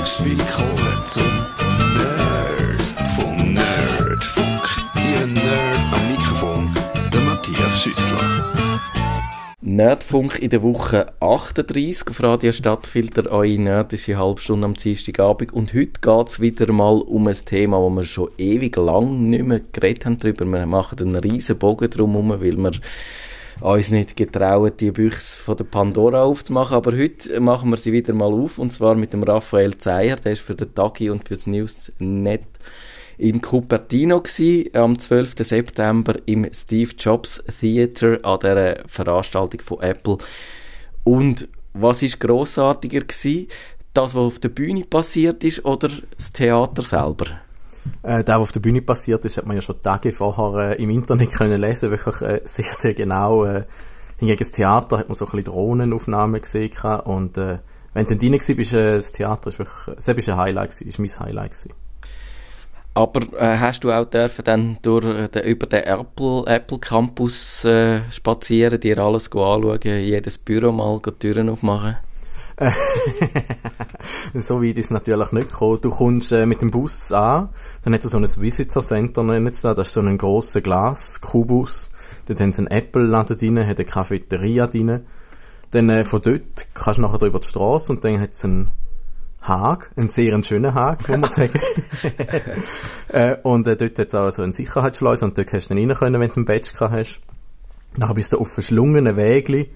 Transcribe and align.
Herzlich 0.00 0.38
willkommen 0.38 1.02
zum 1.04 1.30
Nerd 1.94 2.82
vom 3.16 3.52
Nerdfunk. 3.52 4.62
Ihr 4.96 5.26
Nerd 5.26 5.78
am 5.92 6.10
Mikrofon, 6.10 6.70
der 7.12 7.20
Matthias 7.20 7.82
Schüssler. 7.82 8.48
Nerdfunk 9.60 10.38
in 10.38 10.48
der 10.48 10.62
Woche 10.62 11.12
38 11.20 12.08
auf 12.08 12.22
Radio 12.22 12.50
Stadtfilter, 12.50 13.30
eure 13.30 13.58
nerdische 13.58 14.16
Halbstunde 14.16 14.68
am 14.68 14.74
Dienstagabend. 14.74 15.52
Und 15.52 15.74
heute 15.74 16.00
geht 16.00 16.28
es 16.28 16.40
wieder 16.40 16.72
mal 16.72 17.02
um 17.02 17.26
ein 17.26 17.34
Thema, 17.34 17.78
wo 17.78 17.90
wir 17.90 18.04
schon 18.04 18.30
ewig 18.38 18.76
lang 18.76 19.28
nicht 19.28 19.44
mehr 19.44 19.60
geredet 19.70 20.06
haben 20.06 20.18
darüber. 20.18 20.46
Wir 20.46 20.64
machen 20.64 20.98
einen 20.98 21.16
riesen 21.16 21.58
Bogen 21.58 21.90
drum 21.90 22.12
herum, 22.12 22.30
weil 22.30 22.56
wir 22.56 22.72
uns 23.60 23.90
nicht 23.90 24.16
getrauen, 24.16 24.72
die 24.78 24.90
Büchse 24.90 25.36
von 25.36 25.56
der 25.56 25.64
Pandora 25.64 26.22
aufzumachen. 26.22 26.76
Aber 26.76 26.92
heute 26.92 27.40
machen 27.40 27.70
wir 27.70 27.76
sie 27.76 27.92
wieder 27.92 28.14
mal 28.14 28.32
auf, 28.32 28.58
und 28.58 28.72
zwar 28.72 28.94
mit 28.94 29.12
dem 29.12 29.22
Raphael 29.22 29.76
Zeyer, 29.78 30.16
der 30.16 30.32
ist 30.32 30.40
für 30.40 30.54
den 30.54 30.74
Tagi 30.74 31.10
und 31.10 31.28
für 31.28 31.34
das 31.34 31.46
Newsnet 31.46 32.44
in 33.18 33.42
Cupertino 33.42 34.22
gsi, 34.22 34.70
am 34.72 34.98
12. 34.98 35.34
September 35.40 36.16
im 36.24 36.46
Steve 36.52 36.92
Jobs 36.98 37.42
Theater 37.60 38.18
an 38.22 38.40
der 38.40 38.82
Veranstaltung 38.86 39.60
von 39.60 39.80
Apple. 39.80 40.16
Und 41.04 41.48
was 41.74 42.02
ist 42.02 42.18
großartiger 42.18 43.02
gsi? 43.02 43.48
Das, 43.92 44.14
was 44.14 44.22
auf 44.22 44.38
der 44.38 44.48
Bühne 44.48 44.84
passiert 44.84 45.44
ist, 45.44 45.64
oder 45.64 45.90
das 46.16 46.32
Theater 46.32 46.82
selber? 46.82 47.26
Äh, 48.02 48.24
der, 48.24 48.36
was 48.36 48.42
auf 48.42 48.52
der 48.52 48.60
Bühne 48.60 48.82
passiert 48.82 49.24
ist, 49.24 49.36
hat 49.36 49.46
man 49.46 49.56
ja 49.56 49.62
schon 49.62 49.80
Tage 49.80 50.12
vorher 50.12 50.78
äh, 50.78 50.82
im 50.82 50.90
Internet 50.90 51.32
können 51.32 51.60
lesen, 51.60 51.90
wirklich 51.90 52.20
äh, 52.22 52.40
sehr, 52.44 52.72
sehr 52.72 52.94
genau. 52.94 53.44
Äh, 53.44 53.64
hingegen 54.18 54.38
das 54.38 54.52
Theater 54.52 54.98
hat 54.98 55.08
man 55.08 55.14
so 55.14 55.24
ein 55.24 55.30
bisschen 55.30 55.52
Drohnenaufnahmen 55.52 56.40
gesehen 56.40 56.72
und 57.04 57.38
äh, 57.38 57.58
wenn 57.94 58.06
du 58.06 58.16
dann 58.16 58.32
rein 58.32 58.40
warst, 58.40 58.72
äh, 58.74 58.94
das 58.96 59.12
Theater 59.12 59.48
ist 59.48 59.58
wirklich, 59.58 59.88
äh, 59.88 59.94
das 59.96 60.28
war 60.28 60.34
ein 60.34 60.40
Highlight, 60.40 60.70
gewesen, 60.70 60.88
ist 60.88 60.98
mein 60.98 61.26
Highlight 61.26 61.52
gewesen. 61.52 61.72
Aber 62.92 63.20
äh, 63.40 63.56
hast 63.56 63.84
du 63.84 63.92
auch 63.92 64.04
dürfen 64.04 64.44
dann 64.44 64.78
durch, 64.82 65.06
äh, 65.06 65.28
den, 65.28 65.44
über 65.44 65.66
den 65.66 65.84
Apple, 65.84 66.44
Apple 66.46 66.78
Campus 66.78 67.64
äh, 67.64 68.00
spazieren, 68.10 68.80
dir 68.80 68.98
alles 68.98 69.26
anschauen, 69.26 69.80
jedes 69.82 70.38
Büro 70.38 70.72
mal 70.72 71.00
die 71.04 71.12
Türen 71.12 71.48
aufmachen? 71.48 71.96
so 74.34 74.62
weit 74.62 74.76
ist 74.76 74.86
es 74.86 74.90
natürlich 74.90 75.32
nicht 75.32 75.50
gekommen. 75.50 75.80
Du 75.80 75.90
kommst 75.90 76.32
äh, 76.32 76.46
mit 76.46 76.60
dem 76.62 76.70
Bus 76.70 77.10
an, 77.12 77.48
dann 77.82 77.94
hat 77.94 78.04
es 78.04 78.10
so 78.10 78.18
ein 78.18 78.24
Visitor 78.24 78.82
Center, 78.82 79.22
nennen 79.22 79.52
sie 79.52 79.62
da. 79.62 79.74
Das 79.74 79.88
ist 79.88 79.94
so 79.94 80.00
ein 80.00 80.18
grosser 80.18 80.60
Glaskubus. 80.60 81.90
Dort 82.26 82.40
haben 82.40 82.52
sie 82.52 82.60
einen 82.60 82.70
Apple-Laden 82.70 83.38
drin, 83.38 83.66
hat 83.66 83.78
eine 83.78 83.84
Cafeteria 83.86 84.66
drin. 84.66 85.00
Dann 85.70 85.88
äh, 85.88 86.04
von 86.04 86.20
dort 86.20 86.68
kannst 86.74 86.98
du 86.98 87.02
nachher 87.02 87.22
über 87.22 87.40
die 87.40 87.46
Straße 87.46 87.92
und 87.92 88.04
dann 88.04 88.20
hat 88.20 88.32
es 88.32 88.44
einen 88.44 88.70
Haag, 89.40 89.90
einen 89.96 90.08
sehr 90.08 90.42
schönen 90.42 90.74
Haag, 90.74 91.08
muss 91.08 91.18
man 91.18 91.30
sagen. 91.30 91.60
äh, 93.08 93.36
und 93.42 93.66
äh, 93.66 93.76
dort 93.76 93.98
hat 93.98 94.08
es 94.08 94.14
auch 94.14 94.30
so 94.30 94.42
einen 94.42 94.52
Sicherheitsschleus 94.52 95.22
und 95.22 95.38
dort 95.38 95.52
hast 95.52 95.70
du 95.70 95.74
dann 95.74 95.90
rein 95.90 95.96
können, 95.96 96.20
wenn 96.20 96.28
du 96.28 96.36
einen 96.36 96.44
Badge 96.44 96.72
hast. 96.78 97.20
Nachher 97.96 98.14
bist 98.14 98.32
du 98.32 98.38
auf 98.38 98.52
verschlungenen 98.52 99.16
Wegli, 99.16 99.70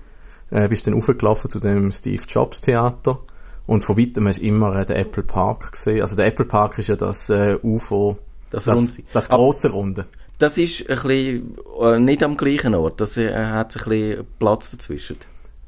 äh, 0.54 0.68
bist 0.68 0.86
dann 0.86 0.94
aufgelaufen 0.94 1.50
zu 1.50 1.60
dem 1.60 1.92
Steve 1.92 2.22
Jobs 2.26 2.62
Theater 2.62 3.18
und 3.66 3.84
von 3.84 3.98
weitem 3.98 4.26
hast 4.28 4.40
du 4.40 4.46
immer 4.46 4.74
äh, 4.76 4.86
den 4.86 4.96
Apple 4.96 5.22
Park 5.22 5.72
gesehen. 5.72 6.00
Also 6.00 6.16
der 6.16 6.26
Apple 6.26 6.46
Park 6.46 6.78
ist 6.78 6.88
ja 6.88 6.96
das 6.96 7.28
äh, 7.28 7.58
UFO, 7.62 8.16
Das, 8.50 8.64
das, 8.64 8.78
Rund- 8.80 9.02
das 9.12 9.28
grosse 9.28 9.70
Runde. 9.70 10.06
Das 10.38 10.58
ist 10.58 10.88
ein 10.90 10.96
bisschen, 10.96 11.56
äh, 11.80 11.98
nicht 12.00 12.22
am 12.22 12.36
gleichen 12.36 12.74
Ort. 12.74 13.00
Das 13.00 13.16
äh, 13.16 13.32
hat 13.34 13.76
ein 13.76 13.82
bisschen 13.88 14.26
Platz 14.38 14.70
dazwischen. 14.70 15.16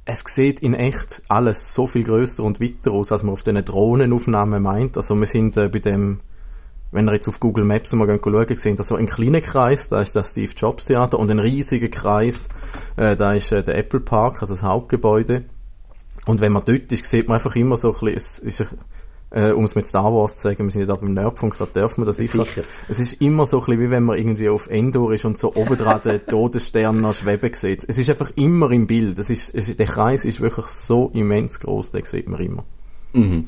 Es 0.05 0.23
sieht 0.27 0.61
in 0.61 0.75
echt 0.75 1.23
alles 1.29 1.75
so 1.75 1.87
viel 1.87 2.05
größer 2.05 2.43
und 2.45 2.61
weiter 2.61 2.93
aus, 2.93 3.11
als 3.11 3.23
man 3.25 3.33
auf 3.33 3.43
den 3.43 3.65
Drohnenaufnahmen 3.65 4.63
meint. 4.63 4.97
Also 4.97 5.15
wir 5.17 5.27
sind 5.27 5.57
äh, 5.57 5.69
bei 5.69 5.81
dem, 5.81 6.19
wenn 6.93 7.05
wir 7.05 7.15
jetzt 7.15 7.29
auf 7.29 7.41
Google 7.41 7.65
Maps 7.65 7.93
mal 7.93 8.07
schauen, 8.23 8.57
sehen, 8.57 8.77
dass 8.77 8.89
so 8.89 8.97
ein 8.97 9.07
kleiner 9.07 9.41
Kreis, 9.41 9.89
da 9.89 10.01
ist 10.01 10.15
das 10.17 10.33
Steve 10.33 10.53
Jobs 10.57 10.87
Theater 10.87 11.19
und 11.19 11.31
ein 11.31 11.39
riesiger 11.39 11.89
Kreis, 11.89 12.49
äh, 12.97 13.17
da 13.17 13.33
ist 13.33 13.53
äh, 13.53 13.63
der 13.63 13.77
Apple 13.77 14.01
Park, 14.01 14.41
also 14.41 14.55
das 14.55 14.63
Hauptgebäude. 14.63 15.45
Und 16.27 16.41
wenn 16.41 16.53
man 16.53 16.65
dort 16.65 16.91
ist, 16.91 17.07
sieht 17.07 17.29
man 17.29 17.37
einfach 17.37 17.55
immer 17.57 17.77
so 17.77 17.89
ein 17.89 18.01
bisschen, 18.01 18.17
es 18.17 18.61
ist, 18.61 18.67
äh, 19.31 19.51
um 19.51 19.65
es 19.65 19.75
mit 19.75 19.87
Star 19.87 20.13
Wars 20.13 20.37
zu 20.37 20.43
sagen, 20.49 20.65
wir 20.65 20.71
sind 20.71 20.83
ja 20.83 20.87
da 20.87 20.95
beim 20.95 21.15
Nerdfunk, 21.15 21.57
da 21.59 21.67
dürfen 21.67 22.03
wir 22.03 22.07
das 22.07 22.17
sicher. 22.17 22.45
Sicher. 22.45 22.63
Es 22.89 23.01
ist 23.01 23.21
immer 23.21 23.47
so 23.47 23.59
ein 23.59 23.67
bisschen, 23.67 23.81
wie 23.81 23.91
wenn 23.91 24.05
man 24.05 24.17
irgendwie 24.17 24.49
auf 24.49 24.69
Endor 24.69 25.13
ist 25.13 25.25
und 25.25 25.39
so 25.39 25.55
oben 25.55 25.77
dran 25.77 26.01
den 26.03 26.25
Todesstern 26.27 27.01
noch 27.01 27.15
schweben 27.15 27.53
sieht. 27.55 27.85
Es 27.89 27.99
ist 27.99 28.11
einfach 28.11 28.31
immer 28.37 28.71
im 28.71 28.87
Bild. 28.87 29.19
Es 29.19 29.31
ist, 29.31 29.55
es 29.55 29.75
der 29.75 29.87
Kreis 29.87 30.25
ist 30.25 30.41
wirklich 30.41 30.67
so 30.67 31.11
immens 31.15 31.61
groß, 31.61 31.91
den 31.91 32.05
sieht 32.05 32.29
man 32.29 32.41
immer. 32.41 32.65
Mhm. 33.13 33.45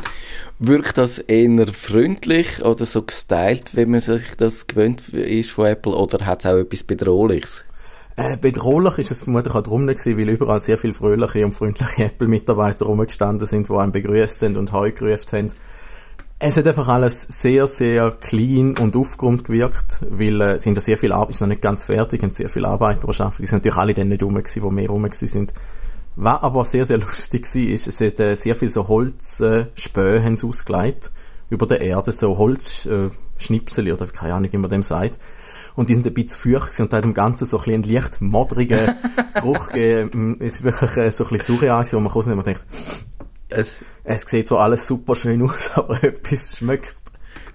Wirkt 0.58 0.98
das 0.98 1.18
eher 1.18 1.66
freundlich 1.68 2.64
oder 2.64 2.86
so 2.86 3.02
gestylt, 3.02 3.74
wenn 3.74 3.90
man 3.90 4.00
sich 4.00 4.36
das 4.36 4.66
gewöhnt 4.66 5.08
ist 5.10 5.50
von 5.50 5.66
Apple, 5.66 5.94
oder 5.94 6.24
hat 6.24 6.40
es 6.40 6.46
auch 6.46 6.56
etwas 6.56 6.84
Bedrohliches? 6.84 7.64
Äh, 8.16 8.36
bedrohlich 8.36 8.98
ist 8.98 9.12
es 9.12 9.22
vermutlich 9.22 9.54
auch 9.54 9.62
darum 9.62 9.84
nicht 9.84 10.04
weil 10.04 10.28
überall 10.28 10.58
sehr 10.58 10.76
viele 10.76 10.92
fröhliche 10.92 11.44
und 11.44 11.52
freundliche 11.52 12.04
Apple-Mitarbeiter 12.06 12.86
rumgestanden 12.86 13.46
sind, 13.46 13.68
die 13.68 13.72
einen 13.74 13.92
begrüßt 13.92 14.42
haben 14.42 14.56
und 14.56 14.72
Heu 14.72 14.90
gerufen 14.90 15.26
haben. 15.32 15.52
Es 16.40 16.56
hat 16.56 16.66
einfach 16.66 16.88
alles 16.88 17.22
sehr, 17.22 17.68
sehr 17.68 18.10
clean 18.10 18.76
und 18.76 18.96
aufgeräumt 18.96 19.44
gewirkt, 19.44 20.00
weil 20.08 20.40
äh, 20.40 20.58
sind 20.58 20.76
da 20.76 20.80
sehr 20.80 20.98
viele 20.98 21.14
Arbeit, 21.14 21.30
ist 21.30 21.40
noch 21.40 21.48
nicht 21.48 21.62
ganz 21.62 21.84
fertig, 21.84 22.22
haben 22.22 22.30
sehr 22.30 22.48
viele 22.48 22.66
Arbeiter, 22.66 23.08
arbeiten. 23.08 23.36
Die 23.38 23.46
sind 23.46 23.58
natürlich 23.58 23.78
alle 23.78 23.94
dann 23.94 24.08
nicht 24.08 24.22
rum 24.22 24.34
gewesen, 24.34 24.62
die 24.62 24.74
mehr 24.74 24.88
rum 24.88 25.02
gewesen 25.04 25.28
sind. 25.28 25.52
Was 26.20 26.42
aber 26.42 26.64
sehr, 26.64 26.84
sehr 26.84 26.98
lustig 26.98 27.46
war, 27.54 27.62
ist, 27.62 27.86
es 27.86 28.00
hat 28.00 28.18
äh, 28.18 28.34
sehr 28.34 28.56
viel 28.56 28.70
so 28.70 28.88
Holzspähe 28.88 30.16
äh, 30.16 30.20
haben 30.20 30.36
ausgelegt 30.42 31.12
über 31.48 31.64
der 31.64 31.80
Erde, 31.80 32.10
so 32.10 32.36
Holzschnipsel 32.36 33.86
äh, 33.86 33.92
oder 33.92 34.08
keine 34.08 34.34
Ahnung, 34.34 34.52
wie 34.52 34.58
man 34.58 34.68
dem 34.68 34.82
sagt. 34.82 35.16
Und 35.76 35.88
die 35.88 35.94
sind 35.94 36.08
ein 36.08 36.14
bisschen 36.14 36.54
feucht 36.54 36.80
und 36.80 36.92
hat 36.92 37.04
dem 37.04 37.14
Ganzen 37.14 37.46
so 37.46 37.58
ein 37.58 37.64
bisschen 37.64 37.82
leicht 37.84 38.20
modrigen 38.20 38.96
Geruch 39.34 39.68
gegeben. 39.68 40.38
Es 40.40 40.56
ist 40.56 40.64
wirklich 40.64 40.96
äh, 40.96 41.10
so 41.12 41.22
ein 41.22 41.30
bisschen 41.30 41.54
surreal 41.54 41.82
gewesen, 41.82 41.96
wo 41.98 42.00
man 42.00 42.12
rausnimmt 42.12 42.38
und 42.38 42.46
denkt, 42.48 42.64
Es, 43.48 43.76
es 44.02 44.22
sieht 44.22 44.48
zwar 44.48 44.62
alles 44.62 44.88
super 44.88 45.14
schön 45.14 45.40
aus, 45.42 45.70
aber 45.76 46.02
etwas 46.02 46.58
schmeckt. 46.58 46.96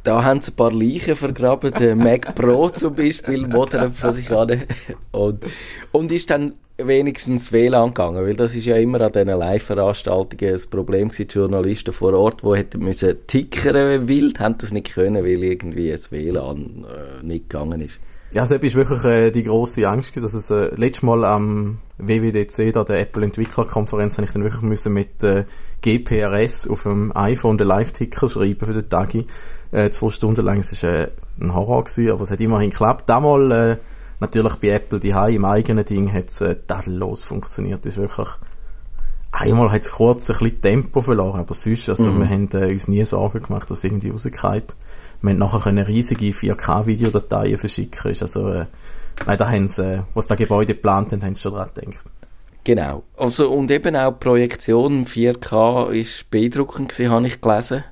Da 0.04 0.24
haben 0.24 0.42
sie 0.42 0.52
ein 0.52 0.56
paar 0.56 0.72
Leichen 0.72 1.16
vergraben, 1.16 1.72
der 1.72 1.96
Mac 1.96 2.36
Pro 2.36 2.70
zum 2.70 2.96
Beispiel, 2.96 3.48
modern 3.48 3.94
von 3.94 4.14
sich 4.14 4.30
an. 4.32 4.64
Und, 5.12 5.44
und 5.92 6.12
ist 6.12 6.30
dann 6.30 6.54
wenigstens 6.78 7.52
WLAN 7.52 7.90
gegangen, 7.90 8.26
weil 8.26 8.34
das 8.34 8.56
ist 8.56 8.66
ja 8.66 8.76
immer 8.78 9.02
an 9.02 9.12
diesen 9.12 9.28
Live-Veranstaltungen 9.28 10.52
das 10.52 10.68
Problem 10.68 11.10
gewesen, 11.10 11.28
die 11.28 11.36
Journalisten 11.36 11.94
vor 11.94 12.14
Ort, 12.14 12.42
die 12.44 12.58
hätten 12.58 12.80
müssen 12.80 13.16
tickern 13.28 14.08
wild, 14.08 14.40
haben 14.40 14.58
das 14.58 14.72
nicht 14.72 14.94
können, 14.94 15.24
weil 15.24 15.44
irgendwie 15.44 15.92
das 15.92 16.12
WLAN 16.12 16.86
äh, 16.86 17.26
nicht 17.26 17.50
gegangen 17.50 17.82
ist. 17.82 18.00
Ja, 18.34 18.42
also 18.42 18.56
ist 18.56 18.76
wirklich 18.76 19.04
äh, 19.04 19.30
die 19.30 19.44
große 19.44 19.88
Angst, 19.88 20.18
dass 20.18 20.34
es 20.34 20.50
äh, 20.50 20.74
letztes 20.76 21.04
Mal 21.04 21.24
am 21.24 21.78
WWDC, 22.00 22.74
da 22.74 22.84
der 22.84 23.00
Apple 23.02 23.24
Entwicklerkonferenz, 23.24 24.18
habe 24.18 24.26
ich 24.26 24.34
dann 24.34 24.44
wirklich 24.44 24.64
müssen 24.64 24.94
mit 24.94 25.24
äh, 25.24 25.46
GPRS 25.82 26.68
auf 26.68 26.84
dem 26.84 27.16
iPhone 27.16 27.60
den 27.60 27.68
Live-Ticker 27.68 28.28
schreiben 28.28 28.66
für 28.66 28.74
den 28.74 28.90
Tagi. 28.90 29.28
Äh, 29.74 29.90
zwei 29.90 30.12
Stunden 30.12 30.46
lang, 30.46 30.60
es 30.60 30.84
war 30.84 30.90
äh, 30.92 31.08
ein 31.42 31.54
Horror, 31.56 31.84
gewesen, 31.86 32.12
aber 32.12 32.22
es 32.22 32.32
hat 32.32 32.40
immerhin 32.40 32.70
geklappt. 32.70 33.10
Damals, 33.10 33.52
äh, 33.52 33.78
natürlich 34.20 34.56
bei 34.58 34.70
Apple 34.70 35.00
die 35.00 35.10
im 35.10 35.46
eigenen 35.46 35.84
Ding, 35.84 36.14
hat 36.14 36.30
es 36.30 36.42
äh, 36.42 36.56
tadellos 36.68 37.24
funktioniert. 37.24 37.84
Das 37.84 37.94
ist 37.94 38.00
wirklich, 38.00 38.30
einmal 39.32 39.72
hat 39.72 39.82
es 39.82 39.92
kurz 39.92 40.30
ein 40.30 40.38
bisschen 40.38 40.62
Tempo 40.62 41.02
verloren, 41.02 41.40
aber 41.40 41.56
sonst, 41.56 41.90
also 41.90 42.12
Mhm. 42.12 42.20
wir 42.20 42.30
haben 42.30 42.50
äh, 42.54 42.72
uns 42.72 42.88
nie 42.88 43.04
Sorgen 43.04 43.42
gemacht, 43.42 43.72
dass 43.72 43.84
irgendwie 43.84 44.12
rausgeht. 44.12 44.76
Wir 45.22 45.32
haben 45.32 45.40
nachher 45.40 45.62
können 45.62 45.86
riesige 45.86 46.28
4K-Videodateien 46.34 47.58
verschicken. 47.58 48.12
Ist 48.12 48.22
also, 48.22 48.50
äh, 48.50 48.66
nein, 49.26 49.38
da 49.38 49.50
haben 49.50 49.68
sie, 49.68 49.86
äh, 49.86 50.02
was 50.14 50.28
das 50.28 50.38
Gebäude 50.38 50.76
geplant 50.76 51.14
haben, 51.14 51.24
haben 51.24 51.34
sie 51.34 51.42
schon 51.42 51.54
dran 51.54 51.70
gedacht. 51.74 52.04
Genau. 52.64 53.04
Also, 53.18 53.50
und 53.50 53.72
eben 53.72 53.96
auch 53.96 54.14
die 54.14 54.20
Projektion 54.20 55.06
4K 55.06 55.90
ist 55.92 56.30
beeindruckend 56.30 56.90
gewesen, 56.90 57.12
habe 57.12 57.26
ich 57.28 57.42
gelesen. 57.42 57.84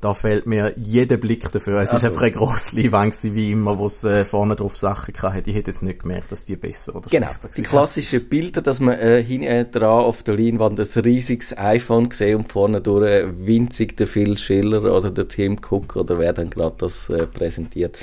Da 0.00 0.14
fehlt 0.14 0.46
mir 0.46 0.72
jeder 0.78 1.18
Blick 1.18 1.52
dafür. 1.52 1.80
Es 1.80 1.90
ist 1.90 1.94
Also- 1.96 2.06
einfach 2.06 2.22
eine 2.22 2.30
grosse 2.30 2.74
Leinwand 2.74 3.14
wie 3.22 3.50
immer, 3.52 3.78
wo 3.78 3.84
es 3.84 4.02
äh, 4.02 4.24
vorne 4.24 4.56
drauf 4.56 4.74
Sachen 4.74 5.14
hatte. 5.20 5.50
Ich 5.50 5.56
hätte 5.56 5.70
jetzt 5.70 5.82
nicht 5.82 6.00
gemerkt, 6.00 6.32
dass 6.32 6.46
die 6.46 6.56
besser 6.56 6.96
oder 6.96 7.10
Genau, 7.10 7.28
die 7.54 7.62
klassischen 7.62 8.26
Bilder, 8.26 8.62
dass 8.62 8.80
man 8.80 8.98
äh, 8.98 9.22
hinten 9.22 9.70
dran 9.70 9.82
auf 10.04 10.22
der 10.22 10.38
Leinwand 10.38 10.80
ein 10.80 11.02
riesiges 11.04 11.56
iPhone 11.58 12.10
sieht 12.12 12.34
und 12.34 12.50
vorne 12.50 12.80
durch 12.80 13.04
äh, 13.10 13.46
winzig 13.46 13.98
der 13.98 14.06
Phil 14.06 14.38
Schiller 14.38 14.82
oder 14.90 15.10
der 15.10 15.28
Tim 15.28 15.58
Cook 15.58 15.96
oder 15.96 16.18
wer 16.18 16.32
dann 16.32 16.48
gerade 16.48 16.76
das 16.78 17.10
äh, 17.10 17.26
präsentiert. 17.26 17.98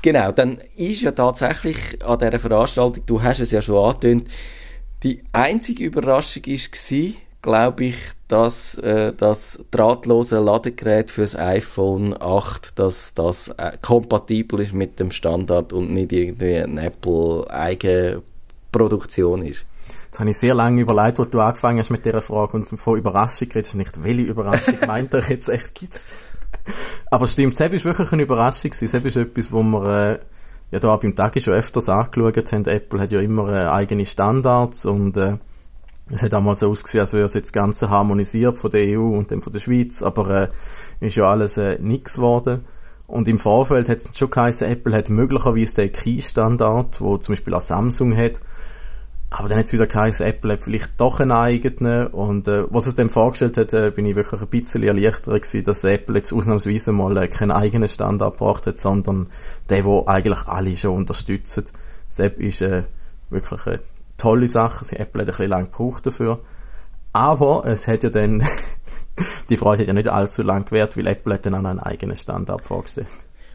Genau, 0.00 0.32
dann 0.32 0.58
ist 0.76 1.02
ja 1.02 1.10
tatsächlich 1.10 2.02
an 2.02 2.18
dieser 2.18 2.38
Veranstaltung, 2.38 3.04
du 3.04 3.22
hast 3.22 3.40
es 3.40 3.50
ja 3.50 3.60
schon 3.60 3.84
angetönt, 3.84 4.28
die 5.02 5.22
einzige 5.32 5.84
Überraschung 5.84 6.44
war, 6.46 7.12
glaube 7.42 7.84
ich, 7.84 7.96
dass 8.32 8.78
äh, 8.78 9.12
das 9.12 9.62
drahtlose 9.70 10.38
Ladegerät 10.38 11.10
fürs 11.10 11.36
iPhone 11.36 12.16
8, 12.18 12.78
dass 12.78 13.12
das 13.12 13.48
äh, 13.48 13.72
kompatibel 13.82 14.60
ist 14.60 14.72
mit 14.72 14.98
dem 14.98 15.10
Standard 15.10 15.74
und 15.74 15.90
nicht 15.90 16.12
irgendwie 16.12 16.56
eine 16.56 16.86
Apple 16.86 17.44
Eigenproduktion 17.50 19.44
ist. 19.44 19.66
Das 20.10 20.20
habe 20.20 20.30
ich 20.30 20.38
sehr 20.38 20.54
lange 20.54 20.80
überlegt, 20.80 21.18
wo 21.18 21.26
du 21.26 21.40
angefangen 21.40 21.78
hast 21.78 21.90
mit 21.90 22.06
dieser 22.06 22.22
Frage 22.22 22.54
und 22.54 22.68
von 22.68 22.96
Überraschung 22.98 23.48
redest. 23.52 23.74
Nicht, 23.74 24.02
welche 24.02 24.22
Überraschung 24.22 24.76
meint 24.86 25.12
er 25.12 25.28
jetzt 25.28 25.50
echt 25.50 25.74
gibt's? 25.74 26.10
Aber 27.10 27.26
stimmt, 27.26 27.54
Seb 27.54 27.74
ist 27.74 27.84
wirklich 27.84 28.12
eine 28.12 28.22
Überraschung 28.22 28.70
gewesen. 28.70 28.88
Seb 28.88 29.04
ist 29.04 29.16
etwas, 29.16 29.52
wo 29.52 29.62
wir, 29.62 29.88
äh, 29.88 30.18
ja, 30.70 30.78
da 30.78 30.96
beim 30.96 31.14
Tag 31.14 31.38
schon 31.38 31.52
öfters 31.52 31.90
angeschaut 31.90 32.50
haben. 32.50 32.64
Apple 32.64 32.98
hat 32.98 33.12
ja 33.12 33.20
immer 33.20 33.52
äh, 33.52 33.66
eigene 33.66 34.06
Standards 34.06 34.86
und, 34.86 35.18
äh, 35.18 35.36
es 36.12 36.22
hat 36.22 36.32
mal 36.32 36.54
so 36.54 36.70
ausgesehen, 36.70 37.00
als 37.00 37.14
wäre 37.14 37.24
es 37.24 37.34
jetzt 37.34 37.48
das 37.48 37.52
Ganze 37.52 37.88
harmonisiert 37.88 38.56
von 38.56 38.70
der 38.70 38.98
EU 38.98 39.16
und 39.16 39.30
dann 39.30 39.40
von 39.40 39.52
der 39.52 39.60
Schweiz, 39.60 40.02
aber 40.02 40.42
äh, 40.42 40.48
ist 41.00 41.16
ja 41.16 41.30
alles 41.30 41.56
äh, 41.56 41.78
nichts 41.80 42.14
geworden. 42.14 42.66
Und 43.06 43.28
im 43.28 43.38
Vorfeld 43.38 43.88
hat 43.88 43.98
es 43.98 44.18
schon 44.18 44.30
geheißen, 44.30 44.70
Apple 44.70 44.94
hat 44.94 45.08
möglicherweise 45.08 45.74
den 45.76 45.92
Key-Standard, 45.92 47.00
wo 47.00 47.16
zum 47.16 47.32
Beispiel 47.32 47.54
auch 47.54 47.62
Samsung 47.62 48.14
hat. 48.16 48.40
Aber 49.30 49.48
dann 49.48 49.58
hat 49.58 49.66
es 49.66 49.72
wieder 49.72 49.86
geheißen, 49.86 50.26
Apple 50.26 50.52
hat 50.52 50.60
vielleicht 50.60 50.92
doch 50.98 51.18
einen 51.18 51.32
eigenen. 51.32 52.08
Und 52.08 52.46
äh, 52.46 52.64
was 52.70 52.86
es 52.86 52.94
dann 52.94 53.08
vorgestellt 53.08 53.56
hat, 53.56 53.72
äh, 53.72 53.90
bin 53.90 54.04
ich 54.04 54.14
wirklich 54.14 54.40
ein 54.40 54.48
bisschen 54.48 54.82
erleichtert 54.82 55.42
gewesen, 55.42 55.64
dass 55.64 55.84
Apple 55.84 56.16
jetzt 56.16 56.34
ausnahmsweise 56.34 56.92
mal 56.92 57.16
äh, 57.16 57.28
keinen 57.28 57.52
eigenen 57.52 57.88
Standard 57.88 58.38
gebracht 58.38 58.66
hat, 58.66 58.76
sondern 58.76 59.28
den, 59.70 59.84
wo 59.86 60.04
eigentlich 60.06 60.46
alle 60.46 60.76
schon 60.76 60.96
unterstützen. 60.96 61.64
Das 62.08 62.18
App 62.18 62.38
ist 62.38 62.60
äh, 62.60 62.82
wirklich 63.30 63.66
eine 63.66 63.80
tolle 64.22 64.48
Sache. 64.48 64.84
Apple 64.98 65.22
hat 65.22 65.28
ein 65.28 65.36
bisschen 65.36 65.48
lang 65.48 65.64
gebraucht 65.70 66.06
dafür. 66.06 66.40
Aber 67.12 67.64
es 67.66 67.88
hat 67.88 68.04
ja 68.04 68.10
dann 68.10 68.42
die 69.48 69.56
Freude 69.56 69.82
hat 69.82 69.88
ja 69.88 69.92
nicht 69.92 70.08
allzu 70.08 70.42
lang 70.42 70.64
gewährt, 70.64 70.96
weil 70.96 71.06
Apple 71.06 71.34
hat 71.34 71.46
dann 71.46 71.54
auch 71.54 71.64
einen 71.64 71.80
eigenen 71.80 72.16
Standard 72.16 72.64
vorgestellt. 72.64 73.08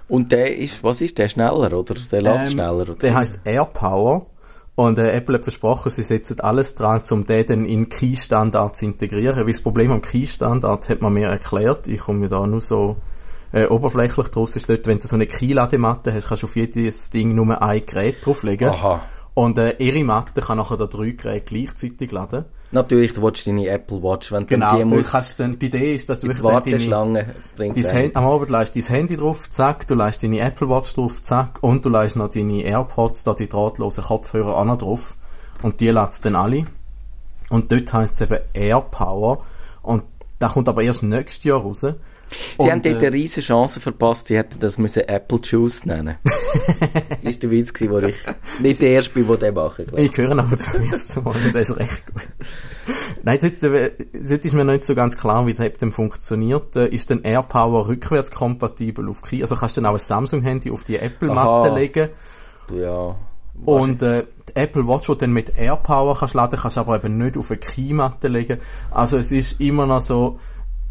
Und 0.07 0.31
der 0.31 0.55
ist, 0.55 0.83
was 0.83 1.01
ist 1.01 1.17
der, 1.17 1.27
schneller, 1.27 1.73
oder? 1.73 1.95
Der 2.11 2.21
lädt 2.21 2.41
ähm, 2.41 2.47
schneller? 2.47 2.81
Oder? 2.81 2.95
Der 2.95 3.15
heißt 3.15 3.41
AirPower. 3.43 4.27
Und 4.75 4.99
äh, 4.99 5.11
Apple 5.11 5.35
hat 5.35 5.43
versprochen, 5.43 5.89
sie 5.89 6.03
setzen 6.03 6.39
alles 6.39 6.75
dran, 6.75 7.01
um 7.09 7.25
den 7.25 7.45
dann 7.47 7.65
in 7.65 7.89
Key-Standard 7.89 8.75
zu 8.75 8.85
integrieren. 8.85 9.39
Weil 9.39 9.51
das 9.51 9.61
Problem 9.61 9.91
am 9.91 10.01
Key-Standard 10.01 10.87
hat 10.87 11.01
man 11.01 11.13
mir 11.13 11.27
erklärt. 11.27 11.87
Ich 11.87 12.01
komme 12.01 12.19
mir 12.19 12.29
da 12.29 12.45
nur 12.45 12.61
so 12.61 12.97
äh, 13.51 13.65
oberflächlich 13.65 14.27
draus. 14.27 14.55
Ist 14.55 14.69
dort, 14.69 14.85
wenn 14.85 14.99
du 14.99 15.07
so 15.07 15.15
eine 15.15 15.25
Key-Ladematte 15.25 16.13
hast, 16.13 16.27
kannst 16.27 16.43
du 16.43 16.47
auf 16.47 16.55
jedes 16.55 17.09
Ding 17.09 17.33
nur 17.33 17.59
ein 17.59 17.85
Gerät 17.85 18.23
drauflegen. 18.23 18.69
Aha. 18.69 19.01
Und 19.37 19.59
äh, 19.59 19.75
ihre 19.77 20.03
Matte 20.03 20.41
kann 20.41 20.57
nachher 20.57 20.77
da 20.77 20.87
drei 20.87 21.11
Geräte 21.11 21.53
gleichzeitig 21.53 22.11
laden. 22.11 22.45
Natürlich, 22.71 23.13
du 23.13 23.21
willst 23.21 23.45
deine 23.45 23.67
Apple 23.67 24.01
Watch, 24.01 24.31
wenn 24.31 24.47
genau, 24.47 24.71
du 24.71 24.77
die 24.79 24.95
musst, 24.95 25.11
kannst 25.11 25.39
dann, 25.39 25.59
die 25.59 25.67
Idee 25.67 25.93
ist, 25.93 26.09
dass 26.09 26.21
du 26.21 26.29
die 26.29 26.41
Warteschlange 26.41 27.35
bringst. 27.55 27.93
Am 28.15 28.25
Abend 28.25 28.49
leist 28.49 28.75
dein 28.75 28.81
Handy 28.81 29.15
drauf, 29.15 29.47
zack, 29.51 29.85
du 29.85 29.93
leist 29.93 30.23
deine 30.23 30.39
Apple 30.39 30.67
Watch 30.69 30.95
drauf, 30.95 31.21
zack, 31.21 31.59
und 31.61 31.85
du 31.85 31.89
leist 31.89 32.15
noch 32.15 32.29
deine 32.29 32.63
AirPods, 32.63 33.25
da 33.25 33.35
die 33.35 33.47
drahtlosen 33.47 34.05
Kopfhörer 34.05 34.57
auch 34.57 34.65
noch 34.65 34.79
drauf. 34.79 35.15
Und 35.61 35.81
die 35.81 35.89
lädst 35.89 36.25
dann 36.25 36.35
alle. 36.35 36.65
Und 37.51 37.71
dort 37.71 37.93
heisst 37.93 38.19
es 38.19 38.21
eben 38.21 38.39
AirPower. 38.55 39.43
Und 39.83 40.01
da 40.39 40.47
kommt 40.47 40.67
aber 40.67 40.81
erst 40.81 41.03
nächstes 41.03 41.43
Jahr 41.43 41.61
raus. 41.61 41.85
Sie 42.29 42.63
und, 42.63 42.71
haben 42.71 42.81
dort 42.81 42.97
eine 42.97 43.13
riesige 43.13 43.45
Chance 43.45 43.79
verpasst, 43.79 44.27
sie 44.27 44.38
hätten 44.38 44.59
das 44.59 44.77
müssen 44.77 45.03
Apple 45.07 45.39
Juice 45.41 45.85
nennen 45.85 46.18
ist 47.21 47.44
der 47.44 47.51
Witz 47.51 47.74
gewesen, 47.74 47.91
wo 47.91 48.00
ich 48.00 48.15
nicht 48.59 48.81
der 48.81 48.89
Erste 48.89 49.12
bin, 49.12 49.27
der 49.27 49.38
den 49.38 49.53
mache. 49.53 49.85
Ich 49.95 50.18
höre 50.18 50.38
aber 50.38 50.57
zum 50.57 50.81
ersten 50.81 51.24
Mal 51.24 51.35
und 51.35 51.56
das 51.56 51.69
ist 51.69 51.77
recht 51.77 52.06
gut. 52.07 52.27
Nein, 53.24 53.39
äh, 53.39 53.91
dort 54.13 54.45
ist 54.45 54.53
mir 54.53 54.65
nicht 54.65 54.83
so 54.83 54.95
ganz 54.95 55.18
klar, 55.18 55.45
wie 55.47 55.53
das 55.53 55.71
denn 55.74 55.91
funktioniert. 55.91 56.75
Äh, 56.75 56.88
ist 56.88 57.09
denn 57.09 57.24
AirPower 57.24 57.88
rückwärtskompatibel 57.88 59.07
auf 59.09 59.21
Key? 59.21 59.41
Also 59.41 59.56
kannst 59.56 59.77
du 59.77 59.81
dann 59.81 59.89
auch 59.89 59.95
ein 59.95 60.00
Samsung-Handy 60.00 60.71
auf 60.71 60.83
die 60.83 60.97
Apple-Matte 60.97 61.73
legen? 61.75 62.09
Ja. 62.73 63.15
Und 63.65 64.01
äh, 64.03 64.25
die 64.50 64.56
Apple 64.56 64.88
Watch, 64.88 65.07
die 65.07 65.13
du 65.13 65.15
dann 65.15 65.33
mit 65.33 65.57
AirPower 65.57 66.18
kannst 66.18 66.35
laden, 66.35 66.59
kannst 66.59 66.77
du 66.77 66.81
aber 66.81 66.95
eben 66.95 67.18
nicht 67.18 67.38
auf 67.38 67.50
eine 67.50 67.59
Keymatte 67.59 68.27
legen. 68.27 68.59
Also 68.91 69.18
es 69.18 69.31
ist 69.31 69.59
immer 69.59 69.85
noch 69.85 70.01
so, 70.01 70.39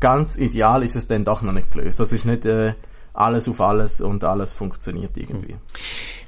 ganz 0.01 0.37
ideal 0.37 0.83
ist 0.83 0.97
es 0.97 1.07
dann 1.07 1.25
doch 1.25 1.43
noch 1.43 1.53
nicht 1.53 1.71
gelöst. 1.71 2.01
Das 2.01 2.13
ist 2.13 2.25
nicht 2.25 2.45
äh, 2.45 2.75
alles 3.13 3.49
auf 3.49 3.61
alles 3.61 4.01
und 4.01 4.25
alles 4.25 4.53
funktioniert 4.53 5.17
irgendwie. 5.17 5.57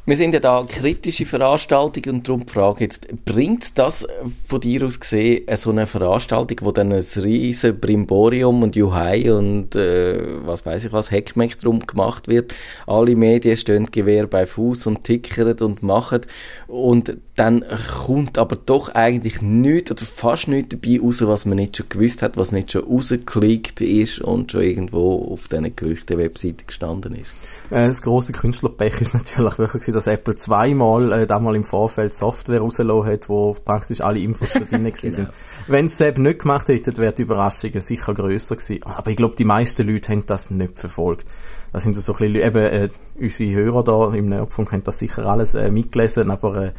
Wir 0.09 0.17
sind 0.17 0.33
ja 0.33 0.41
da 0.41 0.65
kritische 0.67 1.27
Veranstaltung 1.27 2.15
und 2.15 2.27
darum 2.27 2.47
die 2.47 2.51
Frage 2.51 2.85
jetzt, 2.85 3.09
bringt 3.27 3.77
das 3.77 4.07
von 4.47 4.59
dir 4.59 4.87
aus 4.87 4.99
gesehen 4.99 5.45
so 5.55 5.69
eine 5.69 5.87
Veranstaltung, 5.87 6.61
wo 6.63 6.73
dann 6.73 6.95
ein 6.95 7.05
riesen 7.17 7.79
Brimborium 7.79 8.63
und 8.63 8.75
Juhai 8.75 9.31
und 9.31 9.77
äh, 9.77 10.47
was 10.47 10.65
weiß 10.65 10.87
ich 10.87 10.93
was, 10.95 11.11
Heckmeck 11.11 11.59
drum 11.59 11.87
gemacht 11.87 12.27
wird, 12.27 12.55
alle 12.87 13.17
Medien 13.17 13.59
stehen 13.59 13.91
Gewehr 13.91 14.27
bei 14.27 14.47
Fuß 14.47 14.87
und 14.87 15.05
tickern 15.05 15.59
und 15.61 15.83
machen 15.83 16.23
und 16.69 17.19
dann 17.37 17.63
kommt 18.07 18.39
aber 18.39 18.57
doch 18.57 18.89
eigentlich 18.89 19.43
nichts 19.43 19.91
oder 19.91 20.07
fast 20.07 20.49
nichts 20.49 20.71
dabei 20.71 21.01
raus, 21.01 21.21
was 21.21 21.45
man 21.45 21.57
nicht 21.57 21.77
schon 21.77 21.89
gewusst 21.91 22.23
hat, 22.23 22.39
was 22.39 22.51
nicht 22.51 22.73
schon 22.73 22.85
rausgeklickt 22.85 23.83
ist 23.83 24.21
und 24.21 24.53
schon 24.53 24.63
irgendwo 24.63 25.33
auf 25.33 25.49
diesen 25.49 25.77
Gerüchte-Webseiten 25.77 26.67
gestanden 26.67 27.15
ist. 27.15 27.31
Äh, 27.71 27.87
das 27.87 28.03
große 28.03 28.33
Künstlerpech 28.33 29.01
ist 29.01 29.15
natürlich 29.29 29.59
wirklich, 29.59 29.98
dass 29.99 30.07
Apple 30.07 30.37
zweimal 30.37 31.13
äh, 31.13 31.27
damals 31.27 31.57
im 31.57 31.65
Vorfeld 31.65 32.15
Software 32.15 32.61
rausgelassen 32.61 33.11
hat, 33.11 33.29
wo 33.29 33.53
praktisch 33.53 34.01
alle 34.01 34.21
Infos 34.21 34.51
schon 34.51 34.67
drin 34.67 34.85
genau. 34.85 34.97
sind. 34.97 35.29
Wenn 35.67 35.87
es 35.87 35.99
Sepp 35.99 36.19
nicht 36.19 36.41
gemacht 36.41 36.69
hätte, 36.69 36.97
wäre 36.97 37.13
die 37.13 37.23
Überraschung 37.23 37.79
sicher 37.81 38.15
grösser 38.15 38.57
gewesen. 38.57 38.83
Aber 38.85 39.11
ich 39.11 39.17
glaube, 39.17 39.35
die 39.37 39.45
meisten 39.45 39.87
Leute 39.87 40.13
haben 40.13 40.25
das 40.27 40.51
nicht 40.51 40.79
verfolgt. 40.79 41.27
Das 41.73 41.83
sind 41.83 41.97
so 41.97 42.13
ein 42.13 42.19
bisschen, 42.19 42.37
eben, 42.37 42.63
äh, 42.63 42.89
unsere 43.19 43.53
Hörer 43.53 43.85
da 43.85 44.15
im 44.15 44.29
Nerdfunk 44.29 44.73
haben 44.73 44.85
das 44.85 44.99
sicher 44.99 45.27
alles 45.27 45.55
äh, 45.55 45.71
mitgelesen, 45.71 46.31
aber 46.31 46.57
äh, 46.57 46.73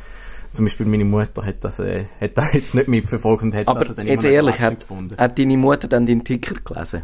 zum 0.52 0.66
Beispiel 0.66 0.86
meine 0.86 1.06
Mutter 1.06 1.46
hat 1.46 1.64
das, 1.64 1.80
äh, 1.80 2.06
hat 2.20 2.38
das 2.38 2.54
jetzt 2.54 2.74
nicht 2.74 2.88
mitverfolgt 2.88 3.44
und 3.44 3.54
hat 3.54 3.68
aber 3.68 3.82
also 3.82 3.94
dann 3.94 4.08
jetzt 4.08 4.24
ehrlich, 4.24 4.60
hat, 4.60 4.80
gefunden. 4.80 5.16
hat 5.18 5.38
deine 5.38 5.58
Mutter 5.58 5.88
dann 5.88 6.06
den 6.06 6.24
Ticker 6.24 6.56
gelesen? 6.56 7.04